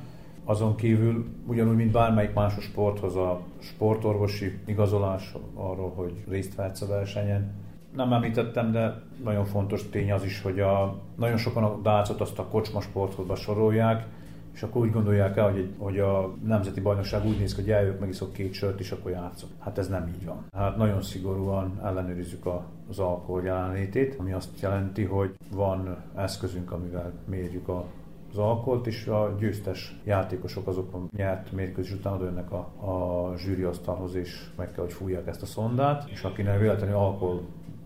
Azon 0.50 0.76
kívül, 0.76 1.26
ugyanúgy, 1.46 1.76
mint 1.76 1.92
bármelyik 1.92 2.34
más 2.34 2.58
a 2.58 2.62
sporthoz, 2.62 3.16
a 3.16 3.42
sportorvosi 3.60 4.60
igazolás 4.66 5.34
arról, 5.54 5.94
hogy 5.96 6.14
részt 6.30 6.56
vehetsz 6.56 6.82
a 6.82 6.88
versenyen, 6.88 7.52
nem 7.96 8.14
említettem, 8.14 8.72
de 8.72 9.02
nagyon 9.24 9.46
fontos 9.46 9.90
tény 9.90 10.12
az 10.12 10.24
is, 10.24 10.42
hogy 10.42 10.60
a, 10.60 11.00
nagyon 11.16 11.38
sokan 11.38 11.64
a 11.64 11.80
dácot 11.82 12.22
azt 12.22 12.40
a 12.40 12.46
kocsma 12.46 12.82
sporthoz 12.82 13.40
sorolják, 13.40 14.06
és 14.54 14.64
akkor 14.64 14.82
úgy 14.82 14.92
gondolják 14.92 15.38
el, 15.38 15.52
hogy, 15.52 15.70
hogy 15.78 16.00
a 16.00 16.34
nemzeti 16.46 16.82
bajnokság 16.82 17.26
úgy 17.26 17.38
néz 17.38 17.56
ki, 17.56 17.62
hogy 17.62 17.72
eljövök, 17.72 18.00
megiszok 18.00 18.34
két 18.34 18.54
sört, 18.54 18.80
és 18.80 18.92
akkor 18.92 19.12
játszok. 19.12 19.50
Hát 19.60 19.78
ez 19.78 19.88
nem 19.88 20.08
így 20.08 20.26
van. 20.26 20.46
Hát 20.54 20.78
nagyon 20.78 21.02
szigorúan 21.02 21.80
ellenőrizzük 21.84 22.46
a, 22.46 22.66
az 22.90 23.00
alkohol 23.00 23.44
jelenlétét, 23.44 24.16
ami 24.20 24.32
azt 24.32 24.60
jelenti, 24.62 25.04
hogy 25.04 25.36
van 25.52 25.98
eszközünk, 26.16 26.72
amivel 26.72 27.14
mérjük 27.26 27.68
a 27.68 27.86
az 28.32 28.38
alkoholt, 28.38 28.88
és 28.88 29.08
a 29.08 29.36
győztes 29.40 30.00
játékosok 30.04 30.68
azok 30.68 30.94
a 30.94 30.98
nyert 31.16 31.52
mérkőzés 31.52 31.94
után 31.94 32.14
odajönnek 32.14 32.52
a, 32.52 32.58
a 32.58 33.34
zsűriasztalhoz, 33.38 34.16
és 34.16 34.46
meg 34.56 34.72
kell, 34.72 34.84
hogy 34.84 34.94
fújják 34.94 35.28
ezt 35.28 35.42
a 35.42 35.46
szondát, 35.46 36.10
és 36.10 36.24
akinek 36.24 36.60
véletlenül 36.60 36.96
alkohol 36.96 37.42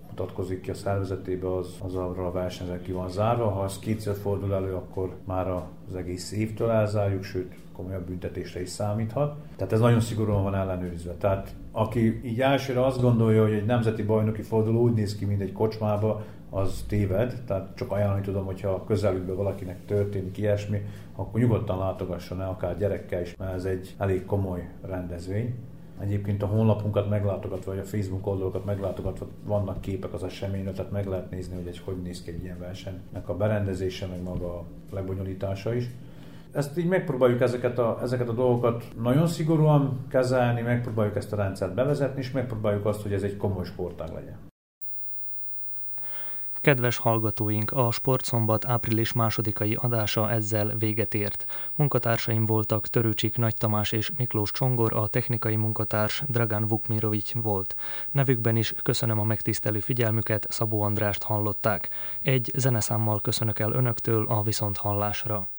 mutatkozik 0.08 0.62
ki 0.62 0.70
a 0.70 0.74
szervezetébe, 0.74 1.56
az, 1.56 1.76
az 1.84 1.96
arra 1.96 2.28
a 2.28 2.32
versenyre 2.32 2.82
ki 2.82 2.92
van 2.92 3.10
zárva. 3.10 3.50
Ha 3.50 3.60
az 3.60 3.80
kétszer 3.80 4.16
fordul 4.16 4.54
elő, 4.54 4.74
akkor 4.74 5.16
már 5.26 5.48
az 5.88 5.96
egész 5.96 6.32
évtől 6.32 6.70
elzárjuk, 6.70 7.24
sőt 7.24 7.56
komolyabb 7.76 8.06
büntetésre 8.06 8.62
is 8.62 8.70
számíthat. 8.70 9.36
Tehát 9.56 9.74
ez 9.74 9.80
nagyon 9.80 10.00
szigorúan 10.00 10.44
van 10.44 10.56
ellenőrizve. 10.56 11.14
Tehát 11.14 11.56
aki 11.72 12.22
így 12.24 12.42
elsőre 12.42 12.86
azt 12.86 13.02
gondolja, 13.02 13.42
hogy 13.42 13.54
egy 13.54 13.66
nemzeti 13.66 14.04
bajnoki 14.04 14.42
forduló 14.42 14.82
úgy 14.82 14.94
néz 14.94 15.16
ki, 15.16 15.26
mint 15.26 15.42
egy 15.42 15.52
kocsmába, 15.52 16.24
az 16.54 16.84
téved, 16.88 17.42
tehát 17.46 17.76
csak 17.76 17.92
ajánlani 17.92 18.22
tudom, 18.22 18.46
hogyha 18.46 18.84
közelükben 18.84 19.36
valakinek 19.36 19.86
történik 19.86 20.38
ilyesmi, 20.38 20.82
akkor 21.16 21.40
nyugodtan 21.40 21.78
látogasson 21.78 22.42
el, 22.42 22.50
akár 22.50 22.78
gyerekkel 22.78 23.22
is, 23.22 23.36
mert 23.38 23.54
ez 23.54 23.66
egy 23.66 23.96
elég 23.98 24.26
komoly 24.26 24.70
rendezvény. 24.82 25.56
Egyébként 26.00 26.44
a 26.44 26.46
honlapunkat 26.46 27.10
meglátogatva, 27.10 27.72
vagy 27.72 27.80
a 27.80 27.86
Facebook 27.86 28.28
oldalokat 28.28 28.66
meglátogatva 28.66 29.28
vannak 29.46 29.82
képek 29.82 30.14
az 30.14 30.24
eseményről, 30.24 30.74
tehát 30.74 30.92
meg 30.92 31.06
lehet 31.08 31.32
nézni, 31.32 31.56
hogy 31.56 31.68
egy 31.68 31.80
hogy 31.80 32.02
néz 32.02 32.24
ki 32.24 32.32
egy 32.32 32.44
ilyen 32.44 32.60
versenynek 32.60 33.30
a 33.30 33.38
berendezése, 33.38 34.08
meg 34.08 34.24
maga 34.24 34.58
a 34.58 34.66
lebonyolítása 34.92 35.74
is. 35.74 35.90
Ezt 36.52 36.78
így 36.78 36.88
megpróbáljuk 36.88 37.42
ezeket 37.42 37.80
a, 37.80 38.00
ezeket 38.02 38.30
a 38.30 38.34
dolgokat 38.34 38.86
nagyon 39.02 39.28
szigorúan 39.28 40.06
kezelni, 40.10 40.62
megpróbáljuk 40.62 41.16
ezt 41.16 41.34
a 41.34 41.36
rendszert 41.36 41.74
bevezetni, 41.74 42.22
és 42.22 42.32
megpróbáljuk 42.32 42.86
azt, 42.86 43.02
hogy 43.02 43.14
ez 43.14 43.24
egy 43.24 43.38
komoly 43.38 43.66
sportág 43.66 44.14
legyen. 44.14 44.52
Kedves 46.64 46.98
hallgatóink, 46.98 47.72
a 47.72 47.92
Sportszombat 47.92 48.66
április 48.66 49.14
másodikai 49.14 49.76
adása 49.76 50.32
ezzel 50.32 50.76
véget 50.78 51.14
ért. 51.14 51.46
Munkatársaim 51.76 52.46
voltak 52.46 52.88
Törőcsik 52.88 53.38
Nagy 53.38 53.56
Tamás 53.56 53.92
és 53.92 54.12
Miklós 54.18 54.52
Csongor, 54.52 54.94
a 54.94 55.08
technikai 55.08 55.56
munkatárs 55.56 56.24
Dragan 56.28 56.68
Vukmirovics 56.68 57.34
volt. 57.34 57.76
Nevükben 58.12 58.56
is 58.56 58.74
köszönöm 58.84 59.20
a 59.20 59.24
megtisztelő 59.24 59.80
figyelmüket, 59.80 60.46
Szabó 60.50 60.82
Andrást 60.82 61.24
hallották. 61.24 61.90
Egy 62.22 62.52
zeneszámmal 62.56 63.22
köszönök 63.22 63.60
el 63.60 63.72
önöktől 63.72 64.26
a 64.28 64.42
viszonthallásra. 64.42 65.53